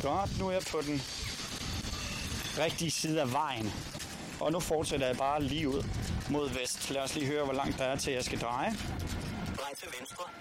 Godt, 0.03 0.39
nu 0.39 0.49
er 0.49 0.53
jeg 0.53 0.63
på 0.71 0.81
den 0.81 1.03
rigtige 2.65 2.91
side 2.91 3.21
af 3.21 3.33
vejen. 3.33 3.73
Og 4.41 4.53
nu 4.53 4.61
fortsætter 4.61 5.07
jeg 5.07 5.17
bare 5.17 5.43
lige 5.43 5.69
ud 5.69 5.85
mod 6.31 6.49
vest. 6.51 6.91
Lad 6.91 7.03
os 7.03 7.15
lige 7.15 7.27
høre, 7.27 7.45
hvor 7.45 7.55
langt 7.55 7.79
der 7.79 7.85
er 7.85 7.97
til, 7.97 8.13
jeg 8.13 8.25
skal 8.25 8.41
dreje. 8.41 8.71
Drej 9.57 9.75
til 9.75 9.89
venstre 9.99 10.40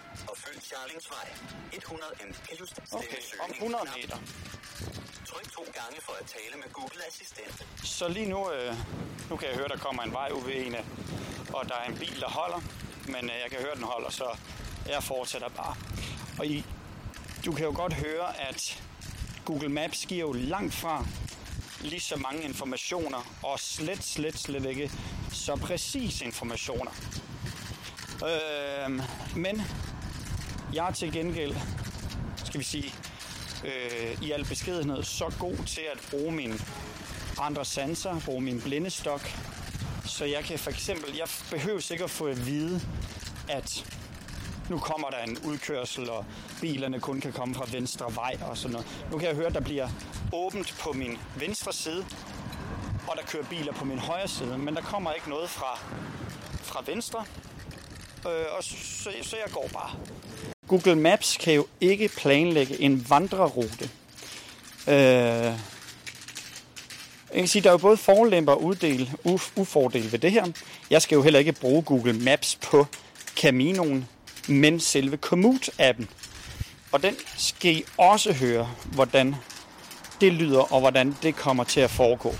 Charlingsvej. 0.69 1.27
100 1.73 2.11
M 2.29 2.33
kan 2.47 2.57
justere 2.57 2.85
Okay, 2.91 3.21
om 3.43 3.49
100 3.51 3.83
meter. 3.97 4.17
Tryk 5.25 5.51
to 5.51 5.63
gange 5.79 5.97
for 6.01 6.13
at 6.21 6.25
tale 6.35 6.55
med 6.61 6.69
Google 6.73 7.01
Assistent. 7.07 7.65
Så 7.83 8.07
lige 8.07 8.29
nu, 8.29 8.51
øh, 8.51 8.73
nu 9.29 9.37
kan 9.37 9.47
jeg 9.49 9.57
høre, 9.57 9.67
der 9.67 9.77
kommer 9.77 10.03
en 10.03 10.13
vej 10.13 10.29
ud 10.31 10.43
ved 10.45 10.65
en, 10.65 10.75
og 11.53 11.69
der 11.69 11.75
er 11.75 11.85
en 11.91 11.97
bil, 11.97 12.21
der 12.21 12.29
holder. 12.29 12.61
Men 13.05 13.23
øh, 13.29 13.35
jeg 13.43 13.49
kan 13.51 13.59
høre, 13.59 13.75
den 13.75 13.83
holder, 13.83 14.09
så 14.09 14.37
jeg 14.89 15.03
fortsætter 15.03 15.49
bare. 15.49 15.75
Og 16.39 16.45
I, 16.45 16.65
du 17.45 17.51
kan 17.51 17.65
jo 17.65 17.71
godt 17.75 17.93
høre, 17.93 18.39
at 18.49 18.83
Google 19.45 19.69
Maps 19.69 20.05
giver 20.05 20.27
jo 20.27 20.31
langt 20.33 20.73
fra 20.73 21.05
lige 21.81 22.01
så 22.01 22.15
mange 22.15 22.43
informationer, 22.43 23.21
og 23.43 23.59
slet, 23.59 24.03
slet, 24.03 24.39
slet 24.39 24.65
ikke 24.65 24.91
så 25.31 25.55
præcise 25.55 26.25
informationer. 26.25 26.91
Øh, 28.23 28.91
men 29.35 29.61
jeg 30.73 30.87
er 30.87 30.91
til 30.91 31.11
gengæld, 31.11 31.55
skal 32.45 32.59
vi 32.59 32.65
sige, 32.65 32.93
øh, 33.65 34.23
i 34.23 34.31
al 34.31 34.45
beskedenhed, 34.45 35.03
så 35.03 35.33
god 35.39 35.65
til 35.65 35.81
at 35.93 36.07
bruge 36.11 36.31
mine 36.31 36.59
andre 37.41 37.65
sanser, 37.65 38.19
bruge 38.25 38.41
min 38.41 38.61
blindestok. 38.61 39.21
Så 40.05 40.25
jeg 40.25 40.43
kan 40.43 40.59
for 40.59 40.69
eksempel, 40.69 41.15
jeg 41.15 41.27
behøver 41.51 41.79
sikkert 41.79 42.09
få 42.09 42.25
at 42.25 42.45
vide, 42.45 42.81
at 43.49 43.85
nu 44.69 44.77
kommer 44.77 45.09
der 45.09 45.23
en 45.23 45.37
udkørsel, 45.45 46.09
og 46.09 46.25
bilerne 46.61 46.99
kun 46.99 47.21
kan 47.21 47.33
komme 47.33 47.55
fra 47.55 47.65
venstre 47.71 48.15
vej 48.15 48.37
og 48.41 48.57
sådan 48.57 48.71
noget. 48.71 48.87
Nu 49.11 49.17
kan 49.17 49.27
jeg 49.27 49.35
høre, 49.35 49.47
at 49.47 49.53
der 49.53 49.61
bliver 49.61 49.89
åbent 50.33 50.75
på 50.79 50.91
min 50.93 51.17
venstre 51.35 51.73
side, 51.73 52.05
og 53.07 53.17
der 53.17 53.23
kører 53.27 53.43
biler 53.43 53.73
på 53.73 53.85
min 53.85 53.99
højre 53.99 54.27
side, 54.27 54.57
men 54.57 54.75
der 54.75 54.81
kommer 54.81 55.11
ikke 55.11 55.29
noget 55.29 55.49
fra, 55.49 55.79
fra 56.61 56.83
venstre, 56.85 57.25
øh, 58.25 58.45
og 58.57 58.63
så, 58.63 59.09
så 59.21 59.37
jeg 59.37 59.53
går 59.53 59.69
bare. 59.73 59.91
Google 60.69 60.95
Maps 60.95 61.37
kan 61.37 61.53
jo 61.53 61.67
ikke 61.81 62.07
planlægge 62.17 62.81
en 62.81 63.09
vandrerute. 63.09 63.89
Øh, 64.87 64.93
jeg 67.33 67.35
kan 67.35 67.47
sige, 67.47 67.61
der 67.61 67.69
er 67.69 67.73
jo 67.73 67.77
både 67.77 67.97
forlemper 67.97 68.51
og 68.51 68.63
uddel, 68.63 69.09
uf, 69.23 69.51
ufordele 69.55 70.11
ved 70.11 70.19
det 70.19 70.31
her. 70.31 70.45
Jeg 70.89 71.01
skal 71.01 71.15
jo 71.15 71.21
heller 71.21 71.39
ikke 71.39 71.51
bruge 71.51 71.81
Google 71.81 72.13
Maps 72.13 72.57
på 72.61 72.85
Caminoen, 73.35 74.07
men 74.47 74.79
selve 74.79 75.17
Komoot-appen. 75.25 76.05
Og 76.91 77.03
den 77.03 77.15
skal 77.37 77.71
I 77.71 77.83
også 77.97 78.33
høre, 78.33 78.69
hvordan 78.85 79.35
det 80.21 80.33
lyder, 80.33 80.73
og 80.73 80.79
hvordan 80.79 81.15
det 81.23 81.35
kommer 81.35 81.63
til 81.63 81.79
at 81.79 81.89
foregå. 81.89 82.35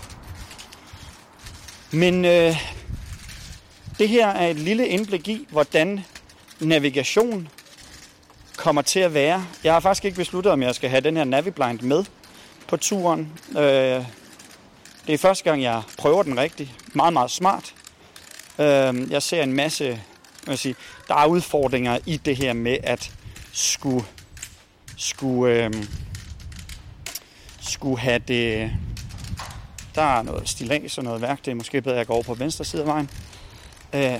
Men 1.91 2.25
øh, 2.25 2.55
det 3.99 4.09
her 4.09 4.27
er 4.27 4.47
et 4.47 4.55
lille 4.55 4.87
indblik 4.87 5.27
i, 5.27 5.47
hvordan 5.49 5.99
navigation 6.59 7.49
kommer 8.59 8.81
til 8.81 8.99
at 8.99 9.13
være. 9.13 9.45
Jeg 9.63 9.73
har 9.73 9.79
faktisk 9.79 10.05
ikke 10.05 10.17
besluttet, 10.17 10.51
om 10.51 10.61
jeg 10.61 10.75
skal 10.75 10.89
have 10.89 11.01
den 11.01 11.17
her 11.17 11.23
Naviblind 11.23 11.81
med 11.81 12.05
på 12.67 12.77
turen. 12.77 13.33
Øh, 13.49 14.05
det 15.07 15.13
er 15.13 15.17
første 15.17 15.43
gang, 15.43 15.61
jeg 15.61 15.81
prøver 15.97 16.23
den 16.23 16.39
rigtigt. 16.39 16.71
Meget, 16.93 17.13
meget 17.13 17.31
smart. 17.31 17.73
Øh, 18.59 19.11
jeg 19.11 19.23
ser 19.23 19.43
en 19.43 19.53
masse, 19.53 19.85
Jeg 19.85 19.99
vil 20.47 20.57
sige, 20.57 20.75
der 21.07 21.15
er 21.15 21.25
udfordringer 21.25 21.99
i 22.05 22.17
det 22.17 22.37
her 22.37 22.53
med 22.53 22.77
at 22.83 23.11
skulle, 23.51 24.05
skulle, 24.97 25.63
øh, 25.63 25.73
skulle 27.61 27.99
have 27.99 28.19
det... 28.27 28.71
Der 29.95 30.01
er 30.01 30.21
noget 30.21 30.49
stilas 30.49 30.97
og 30.97 31.03
noget 31.03 31.21
værk. 31.21 31.45
Det 31.45 31.51
er 31.51 31.55
måske 31.55 31.81
bedre, 31.81 31.95
at 31.95 31.99
jeg 31.99 32.07
går 32.07 32.13
over 32.13 32.23
på 32.23 32.33
venstre 32.33 32.65
side 32.65 32.81
af 32.81 32.87
vejen. 32.87 33.09
Øh, 33.93 34.19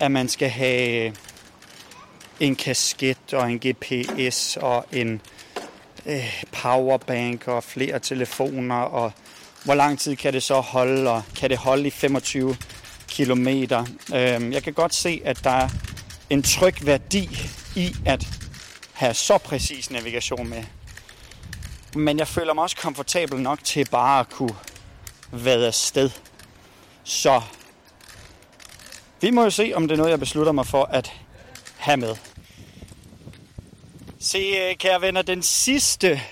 at 0.00 0.10
man 0.10 0.28
skal 0.28 0.48
have 0.48 1.12
en 2.40 2.56
kasket 2.56 3.34
og 3.34 3.52
en 3.52 3.58
GPS 3.58 4.56
og 4.56 4.86
en 4.92 5.20
øh, 6.06 6.44
powerbank 6.52 7.48
og 7.48 7.64
flere 7.64 7.98
telefoner 7.98 8.80
og 8.80 9.12
hvor 9.64 9.74
lang 9.74 9.98
tid 9.98 10.16
kan 10.16 10.32
det 10.32 10.42
så 10.42 10.60
holde 10.60 11.10
og 11.10 11.22
kan 11.36 11.50
det 11.50 11.58
holde 11.58 11.86
i 11.86 11.90
25 11.90 12.56
kilometer. 13.08 13.84
Øh, 14.14 14.52
jeg 14.52 14.62
kan 14.62 14.72
godt 14.72 14.94
se, 14.94 15.22
at 15.24 15.44
der 15.44 15.50
er 15.50 15.68
en 16.30 16.42
tryg 16.42 16.86
værdi 16.86 17.48
i 17.76 17.94
at 18.06 18.26
have 18.92 19.14
så 19.14 19.38
præcis 19.38 19.90
navigation 19.90 20.48
med. 20.48 20.64
Men 21.94 22.18
jeg 22.18 22.28
føler 22.28 22.54
mig 22.54 22.62
også 22.62 22.76
komfortabel 22.76 23.40
nok 23.40 23.64
til 23.64 23.88
bare 23.90 24.20
at 24.20 24.30
kunne 24.30 24.54
være 25.32 25.66
afsted. 25.66 26.10
Så 27.04 27.42
vi 29.20 29.30
må 29.30 29.42
jo 29.42 29.50
se, 29.50 29.72
om 29.74 29.88
det 29.88 29.94
er 29.94 29.96
noget, 29.96 30.10
jeg 30.10 30.20
beslutter 30.20 30.52
mig 30.52 30.66
for 30.66 30.84
at 30.84 31.12
have 31.82 31.96
med. 31.96 32.16
Se, 34.20 34.38
øh, 34.38 34.76
kære 34.76 35.00
venner, 35.00 35.22
den 35.22 35.42
sidste 35.42 36.22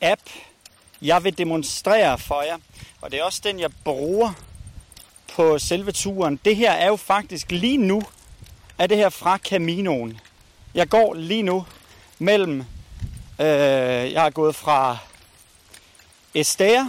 app, 0.00 0.20
jeg 1.02 1.24
vil 1.24 1.38
demonstrere 1.38 2.18
for 2.18 2.42
jer, 2.42 2.58
og 3.00 3.10
det 3.10 3.20
er 3.20 3.24
også 3.24 3.40
den, 3.44 3.60
jeg 3.60 3.70
bruger 3.84 4.32
på 5.32 5.58
selve 5.58 5.92
turen. 5.92 6.40
Det 6.44 6.56
her 6.56 6.72
er 6.72 6.86
jo 6.86 6.96
faktisk 6.96 7.50
lige 7.50 7.76
nu, 7.76 8.02
er 8.78 8.86
det 8.86 8.96
her 8.96 9.08
fra 9.08 9.38
Caminoen. 9.38 10.20
Jeg 10.74 10.88
går 10.88 11.14
lige 11.14 11.42
nu 11.42 11.66
mellem, 12.18 12.60
øh, 13.40 13.46
jeg 14.12 14.26
er 14.26 14.30
gået 14.30 14.54
fra 14.54 14.98
Esther, 16.34 16.88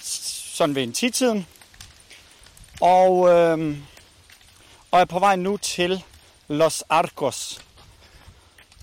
sådan 0.00 0.74
ved 0.74 0.82
en 0.82 0.92
tidtiden, 0.92 1.46
og, 2.80 3.28
øh, 3.28 3.76
og 4.90 5.00
er 5.00 5.04
på 5.04 5.18
vej 5.18 5.36
nu 5.36 5.56
til 5.56 6.02
Los 6.48 6.84
Arcos. 6.88 7.60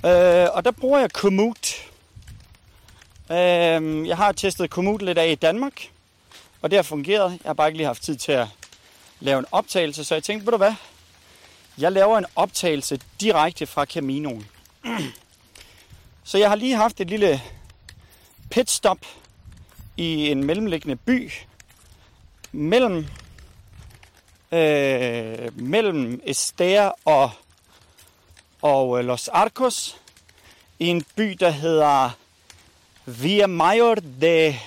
Øh, 0.06 0.48
og 0.54 0.66
der 0.66 0.72
bruger 0.72 1.00
jeg 1.00 1.13
Komoot. 1.13 1.76
Øh, 3.32 4.08
jeg 4.08 4.18
har 4.18 4.32
testet 4.32 4.70
Komoot 4.70 5.02
lidt 5.02 5.18
af 5.18 5.32
i 5.32 5.36
Danmark, 5.36 5.89
og 6.62 6.72
det 6.72 6.78
har 6.78 6.84
fungeret. 6.84 7.32
Jeg 7.32 7.50
har 7.50 7.54
bare 7.54 7.68
ikke 7.68 7.78
lige 7.78 7.88
haft 7.88 8.04
tid 8.04 8.16
til 8.16 8.32
at 8.32 8.48
lave 9.20 9.39
en 9.39 9.46
optagelse, 9.52 10.04
så 10.04 10.16
jeg 10.16 10.24
tænkte, 10.24 10.46
ved 10.46 10.52
du 10.52 10.58
hvad? 10.58 10.74
Jeg 11.78 11.92
laver 11.92 12.18
en 12.18 12.26
optagelse 12.36 13.00
direkte 13.20 13.66
fra 13.66 13.86
Caminoen. 13.86 14.48
Så 16.24 16.38
jeg 16.38 16.50
har 16.50 16.56
lige 16.56 16.76
haft 16.76 17.02
et 17.02 17.08
lille 17.08 17.42
pitstop 18.50 18.98
i 19.98 20.30
en 20.32 20.44
mellemliggende 20.44 20.96
by 20.96 21.32
mellem 22.52 23.08
øh, 24.54 25.60
mellem 25.60 26.22
Esther 26.26 26.92
og, 27.06 27.32
og 28.62 29.00
øh, 29.00 29.06
Los 29.06 29.28
Arcos 29.28 29.98
i 30.80 30.88
en 30.88 31.06
by, 31.16 31.38
der 31.39 31.50
hedder 31.50 32.10
Via 33.06 33.48
Mayor 33.48 33.96
de 33.96 34.60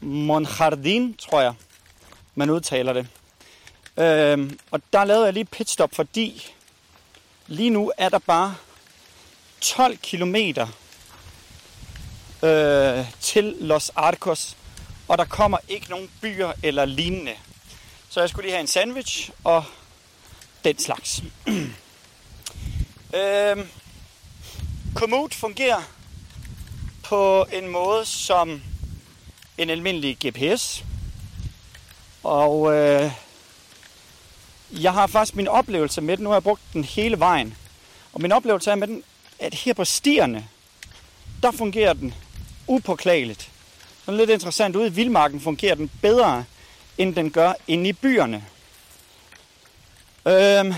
Monjardin, 0.00 1.14
tror 1.14 1.40
jeg, 1.40 1.54
man 2.34 2.50
udtaler 2.50 2.92
det. 2.92 3.06
Øh, 3.96 4.50
og 4.70 4.80
der 4.92 5.04
lavede 5.04 5.24
jeg 5.24 5.32
lige 5.32 5.44
pitstop, 5.44 5.94
fordi 5.94 6.46
lige 7.46 7.70
nu 7.70 7.92
er 7.98 8.08
der 8.08 8.18
bare 8.18 8.54
12 9.60 9.96
kilometer 9.96 10.66
øh, 12.42 13.04
til 13.20 13.44
Los 13.60 13.90
Arcos, 13.96 14.56
og 15.08 15.18
der 15.18 15.24
kommer 15.24 15.58
ikke 15.68 15.90
nogen 15.90 16.10
byer 16.20 16.52
eller 16.62 16.84
lignende. 16.84 17.34
Så 18.10 18.20
jeg 18.20 18.28
skulle 18.28 18.46
lige 18.46 18.52
have 18.52 18.60
en 18.60 18.66
sandwich 18.66 19.30
og 19.44 19.64
den 20.64 20.78
slags. 20.78 21.22
øhm, 23.18 23.68
Komoot 24.94 25.34
fungerer 25.34 25.82
på 27.02 27.46
en 27.52 27.68
måde 27.68 28.04
som 28.04 28.62
en 29.58 29.70
almindelig 29.70 30.16
GPS. 30.26 30.84
Og 32.22 32.74
øh, 32.74 33.12
jeg 34.72 34.92
har 34.92 35.06
faktisk 35.06 35.36
min 35.36 35.48
oplevelse 35.48 36.00
med 36.00 36.16
den. 36.16 36.24
Nu 36.24 36.30
har 36.30 36.36
jeg 36.36 36.42
brugt 36.42 36.62
den 36.72 36.84
hele 36.84 37.18
vejen. 37.18 37.56
Og 38.12 38.22
min 38.22 38.32
oplevelse 38.32 38.70
er 38.70 38.74
med 38.74 38.88
den, 38.88 39.02
at 39.38 39.54
her 39.54 39.74
på 39.74 39.84
stierne, 39.84 40.48
der 41.42 41.50
fungerer 41.50 41.92
den 41.92 42.14
upåklageligt. 42.66 43.50
Sådan 44.04 44.18
lidt 44.18 44.30
interessant. 44.30 44.76
Ude 44.76 44.86
i 44.86 44.92
vildmarken 44.92 45.40
fungerer 45.40 45.74
den 45.74 45.90
bedre, 46.02 46.44
end 46.98 47.14
den 47.14 47.30
gør 47.30 47.52
inde 47.66 47.88
i 47.88 47.92
byerne. 47.92 48.44
Øhm, 50.26 50.74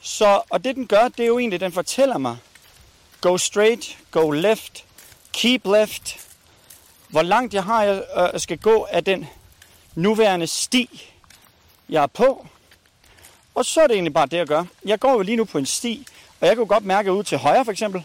så, 0.00 0.42
og 0.50 0.64
det 0.64 0.76
den 0.76 0.86
gør, 0.86 1.08
det 1.08 1.20
er 1.20 1.26
jo 1.26 1.38
egentlig, 1.38 1.60
den 1.60 1.72
fortæller 1.72 2.18
mig, 2.18 2.36
go 3.20 3.36
straight, 3.38 3.98
go 4.10 4.30
left, 4.30 4.84
keep 5.32 5.66
left, 5.66 6.28
hvor 7.08 7.22
langt 7.22 7.54
jeg 7.54 7.64
har, 7.64 7.82
jeg 7.82 8.02
øh, 8.34 8.40
skal 8.40 8.58
gå 8.58 8.86
af 8.90 9.04
den 9.04 9.26
nuværende 9.94 10.46
sti, 10.46 11.10
jeg 11.88 12.02
er 12.02 12.06
på. 12.06 12.46
Og 13.54 13.64
så 13.64 13.80
er 13.80 13.86
det 13.86 13.94
egentlig 13.94 14.14
bare 14.14 14.26
det, 14.26 14.36
jeg 14.36 14.46
gør. 14.46 14.64
Jeg 14.84 15.00
går 15.00 15.12
jo 15.12 15.20
lige 15.20 15.36
nu 15.36 15.44
på 15.44 15.58
en 15.58 15.66
sti, 15.66 16.06
og 16.40 16.46
jeg 16.46 16.56
kan 16.56 16.66
godt 16.66 16.84
mærke 16.84 17.12
ud 17.12 17.24
til 17.24 17.38
højre 17.38 17.64
for 17.64 17.72
eksempel. 17.72 18.04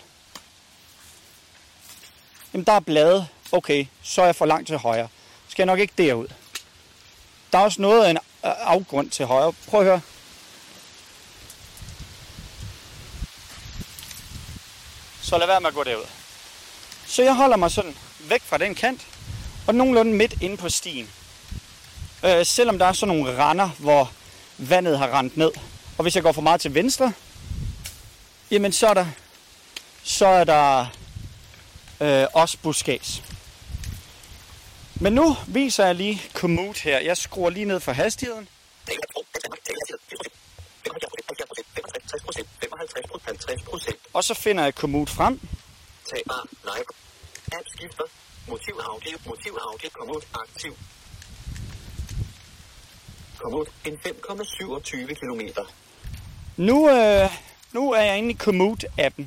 Jamen, 2.54 2.66
der 2.66 2.74
er 2.74 2.80
blade. 2.80 3.28
Okay, 3.52 3.86
så 4.02 4.22
er 4.22 4.26
jeg 4.26 4.36
for 4.36 4.46
langt 4.46 4.68
til 4.68 4.78
højre. 4.78 5.08
Skal 5.60 5.64
jeg 5.64 5.74
nok 5.74 5.80
ikke 5.80 5.94
derud. 5.98 6.28
Der 7.52 7.58
er 7.58 7.64
også 7.64 7.82
noget 7.82 8.06
af 8.06 8.10
en 8.10 8.18
øh, 8.18 8.22
afgrund 8.44 9.10
til 9.10 9.26
højre. 9.26 9.54
Prøv 9.68 9.80
at 9.80 9.86
høre. 9.86 10.02
Så 15.22 15.38
lad 15.38 15.48
være 15.48 15.62
med 15.62 15.68
at 15.68 15.74
gå 15.74 15.84
derud. 15.84 16.06
Så 17.06 17.24
jeg 17.24 17.36
holder 17.36 17.58
mig 17.58 17.72
sådan 17.72 17.96
væk 18.20 18.42
fra 18.42 18.58
den 18.58 18.76
kant, 18.76 19.08
og 19.68 19.76
nogenlunde 19.76 20.14
midt 20.14 20.42
inde 20.42 20.58
på 20.58 20.70
stien. 20.70 21.10
Øh, 22.26 22.46
selvom 22.46 22.80
der 22.80 22.86
er 22.86 22.94
sådan 22.94 23.16
nogle 23.16 23.44
render, 23.44 23.70
hvor 23.80 24.12
vandet 24.58 24.98
har 24.98 25.20
rendt 25.20 25.38
ned. 25.38 25.52
Og 25.98 26.04
hvis 26.04 26.16
jeg 26.16 26.24
går 26.24 26.32
for 26.32 26.42
meget 26.42 26.62
til 26.62 26.74
venstre, 26.74 27.14
jamen 28.52 28.72
så 28.72 28.88
er 28.88 28.94
der, 28.94 29.06
så 30.04 30.28
er 30.28 30.44
der 30.44 30.86
øh, 32.02 32.28
også 32.34 32.58
buskads. 32.58 33.22
Men 35.02 35.14
nu 35.14 35.36
viser 35.48 35.86
jeg 35.86 35.96
lige 35.96 36.22
Komoot 36.34 36.80
her. 36.80 37.00
Jeg 37.00 37.18
skruer 37.18 37.50
lige 37.50 37.66
ned 37.66 37.80
for 37.80 37.92
hastigheden. 37.92 38.48
Og 44.14 44.24
så 44.24 44.34
finder 44.34 44.64
jeg 44.64 44.76
Komoot 44.76 45.10
frem. 45.10 45.40
Tag 46.10 46.22
bar, 46.28 46.48
live. 46.64 46.86
App 47.52 47.68
skifter. 47.68 48.04
Motiv 48.48 48.74
audio, 48.84 49.18
motiv 49.26 49.58
audio, 49.62 49.90
kommod 49.94 50.22
aktiv. 50.34 50.78
Kommod 53.38 53.66
en 53.86 53.98
5,27 54.06 55.14
km. 55.14 55.42
Nu, 56.58 56.90
øh, 56.90 57.30
nu 57.72 57.92
er 57.92 58.02
jeg 58.02 58.18
inde 58.18 58.30
i 58.30 58.38
Komoot-appen. 58.44 59.24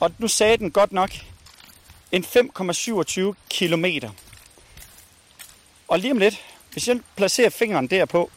Og 0.00 0.12
nu 0.18 0.28
sagde 0.28 0.56
den 0.56 0.70
godt 0.70 0.92
nok 0.92 1.10
en 2.12 2.24
5,27 2.24 3.34
kilometer. 3.50 4.10
Og 5.88 5.98
lige 5.98 6.12
om 6.12 6.18
lidt, 6.18 6.44
hvis 6.72 6.88
jeg 6.88 7.00
placerer 7.16 7.50
fingeren 7.50 7.86
derpå, 7.86 8.30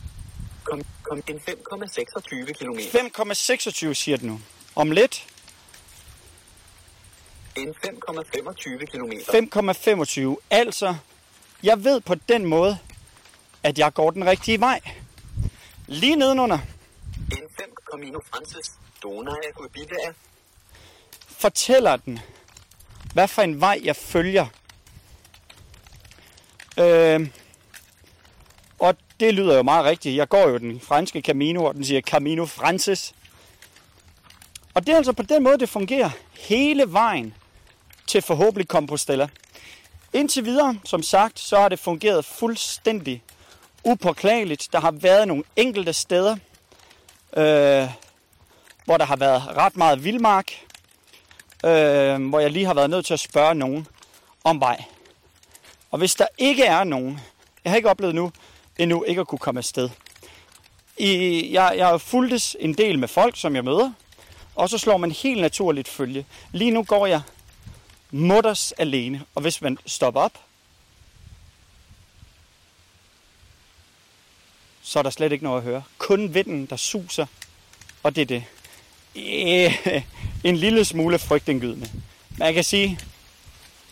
Kom, 0.64 0.82
kom 1.04 1.24
en 1.28 1.42
5,26 1.50 2.54
km. 2.54 2.80
5,26 2.80 3.94
siger 3.94 4.18
den 4.18 4.28
nu. 4.28 4.42
Om 4.76 4.92
lidt, 4.92 5.26
En 7.56 7.70
5,25 7.70 8.86
km. 8.86 9.12
5,25. 10.32 10.36
Altså, 10.50 10.96
jeg 11.64 11.84
ved 11.84 12.02
på 12.02 12.16
den 12.16 12.46
måde, 12.46 12.78
at 13.64 13.80
jeg 13.80 13.94
går 13.94 14.12
den 14.12 14.26
rigtige 14.26 14.60
vej. 14.60 14.80
Lige 15.88 16.16
nedenunder 16.16 16.60
En 17.32 17.44
5 17.60 17.70
Camino 17.92 18.20
Francis. 18.34 18.72
Dona 19.04 19.32
Guabida. 19.56 19.96
fortæller 21.28 21.96
den, 21.96 22.20
hvad 23.14 23.28
for 23.28 23.42
en 23.42 23.62
vej 23.62 23.80
jeg 23.84 23.96
følger. 23.96 24.46
Øh, 26.80 27.28
og 28.80 28.96
det 29.20 29.34
lyder 29.34 29.56
jo 29.56 29.64
meget 29.64 29.86
rigtigt. 29.86 30.16
Jeg 30.16 30.30
går 30.30 30.48
jo 30.48 30.58
den 30.58 30.80
franske 30.80 31.22
Camino, 31.22 31.64
og 31.64 31.74
den 31.76 31.86
siger 31.86 32.02
Camino 32.02 32.46
Francis. 32.46 33.14
Og 34.74 34.88
det 34.88 34.94
er 34.94 34.98
altså 34.98 35.14
på 35.14 35.24
den 35.24 35.44
måde, 35.44 35.58
det 35.58 35.70
fungerer 35.70 36.10
hele 36.40 36.94
vejen 36.94 37.34
til 38.08 38.22
forhåbentlig 38.22 38.68
Compostela. 38.68 39.28
Indtil 40.14 40.46
videre, 40.46 40.80
som 40.86 41.04
sagt, 41.04 41.40
så 41.40 41.60
har 41.60 41.70
det 41.70 41.80
fungeret 41.80 42.26
fuldstændig 42.26 43.24
upåklageligt. 43.84 44.68
Der 44.72 44.80
har 44.80 44.92
været 44.92 45.28
nogle 45.28 45.44
enkelte 45.56 45.94
steder, 45.94 46.38
øh, 47.38 47.90
hvor 48.86 48.98
der 48.98 49.06
har 49.06 49.16
været 49.16 49.48
ret 49.58 49.78
meget 49.78 50.04
vildmark, 50.04 50.52
øh, 51.66 52.30
hvor 52.30 52.40
jeg 52.40 52.52
lige 52.52 52.66
har 52.66 52.74
været 52.74 52.90
nødt 52.90 53.06
til 53.06 53.14
at 53.14 53.20
spørge 53.20 53.56
nogen 53.56 53.88
om 54.44 54.60
vej. 54.60 54.84
Og 55.92 55.98
hvis 55.98 56.16
der 56.16 56.28
ikke 56.38 56.64
er 56.64 56.84
nogen, 56.84 57.20
jeg 57.64 57.72
har 57.72 57.78
ikke 57.78 57.90
oplevet 57.90 58.16
nu, 58.16 58.32
endnu 58.80 59.04
ikke 59.04 59.22
at 59.22 59.28
kunne 59.28 59.40
komme 59.40 59.58
afsted. 59.58 59.90
I, 60.98 61.10
jeg, 61.54 61.74
jeg 61.78 61.88
har 61.88 61.98
fulgtes 61.98 62.56
en 62.60 62.74
del 62.74 63.00
med 63.00 63.08
folk, 63.08 63.38
som 63.38 63.56
jeg 63.56 63.64
møder, 63.64 63.92
og 64.56 64.70
så 64.70 64.78
slår 64.78 64.98
man 64.98 65.12
helt 65.12 65.42
naturligt 65.42 65.88
følge. 65.88 66.26
Lige 66.52 66.72
nu 66.72 66.84
går 66.84 67.06
jeg 67.06 67.22
mutters 68.12 68.72
alene, 68.72 69.26
og 69.36 69.42
hvis 69.42 69.62
man 69.62 69.78
stopper 69.86 70.22
op, 70.22 70.40
så 74.82 75.00
er 75.00 75.04
der 75.04 75.10
slet 75.10 75.32
ikke 75.32 75.44
noget 75.44 75.58
at 75.58 75.64
høre. 75.64 75.84
Kun 75.98 76.34
vinden, 76.34 76.66
der 76.66 76.76
suser, 76.76 77.26
og 78.04 78.16
det 78.16 78.22
er 78.22 78.26
det. 78.26 78.44
Yeah. 79.18 80.04
en 80.44 80.58
lille 80.58 80.86
smule 80.86 81.20
frygtindgydende. 81.20 81.90
Men 82.30 82.46
jeg 82.46 82.54
kan 82.54 82.64
sige, 82.64 83.00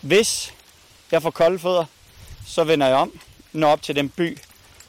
hvis 0.01 0.53
jeg 1.11 1.21
får 1.21 1.29
kolde 1.29 1.59
fødder, 1.59 1.85
så 2.45 2.63
vender 2.63 2.87
jeg 2.87 2.95
om, 2.95 3.19
når 3.53 3.67
op 3.67 3.81
til 3.81 3.95
den 3.95 4.09
by, 4.09 4.37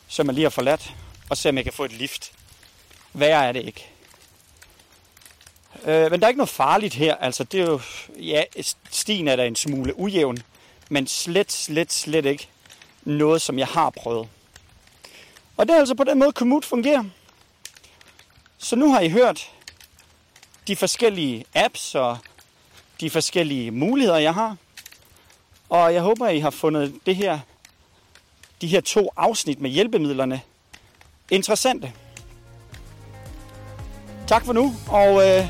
som 0.08 0.26
jeg 0.26 0.34
lige 0.34 0.44
har 0.44 0.50
forladt, 0.50 0.94
og 1.30 1.36
ser 1.36 1.50
om 1.50 1.56
jeg 1.56 1.64
kan 1.64 1.72
få 1.72 1.84
et 1.84 1.92
lift. 1.92 2.32
Værre 3.12 3.46
er 3.46 3.52
det 3.52 3.64
ikke. 3.64 3.88
Øh, 5.84 6.10
men 6.10 6.20
der 6.20 6.26
er 6.26 6.28
ikke 6.28 6.38
noget 6.38 6.48
farligt 6.48 6.94
her. 6.94 7.14
Altså, 7.14 7.44
det 7.44 7.60
er 7.60 7.64
jo, 7.64 7.80
ja, 8.16 8.42
stien 8.90 9.28
er 9.28 9.36
da 9.36 9.46
en 9.46 9.56
smule 9.56 9.98
ujævn, 9.98 10.38
men 10.88 11.06
slet, 11.06 11.52
slet, 11.52 11.92
slet 11.92 12.24
ikke 12.24 12.48
noget, 13.02 13.42
som 13.42 13.58
jeg 13.58 13.66
har 13.66 13.90
prøvet. 13.90 14.28
Og 15.56 15.66
det 15.66 15.74
er 15.74 15.78
altså 15.78 15.94
på 15.94 16.04
den 16.04 16.18
måde, 16.18 16.32
Komoot 16.32 16.64
fungerer. 16.64 17.04
Så 18.58 18.76
nu 18.76 18.92
har 18.92 19.00
I 19.00 19.08
hørt 19.08 19.50
de 20.66 20.76
forskellige 20.76 21.44
apps 21.54 21.94
og 21.94 22.18
de 23.00 23.10
forskellige 23.10 23.70
muligheder, 23.70 24.18
jeg 24.18 24.34
har. 24.34 24.56
Og 25.68 25.94
jeg 25.94 26.02
håber, 26.02 26.28
I 26.28 26.38
har 26.38 26.50
fundet 26.50 26.94
det 27.06 27.16
her, 27.16 27.40
de 28.60 28.66
her 28.66 28.80
to 28.80 29.10
afsnit 29.16 29.60
med 29.60 29.70
hjælpemidlerne 29.70 30.40
interessante. 31.30 31.92
Tak 34.26 34.44
for 34.44 34.52
nu, 34.52 34.74
og 34.88 35.28
øh, 35.28 35.44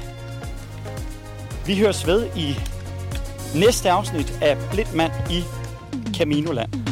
vi 1.66 1.79
høres 1.79 2.07
ved 2.07 2.29
i 2.37 2.55
næste 3.55 3.90
afsnit 3.90 4.38
af 4.42 4.57
Blindmand 4.71 5.12
i 5.31 5.42
Caminoland. 6.14 6.88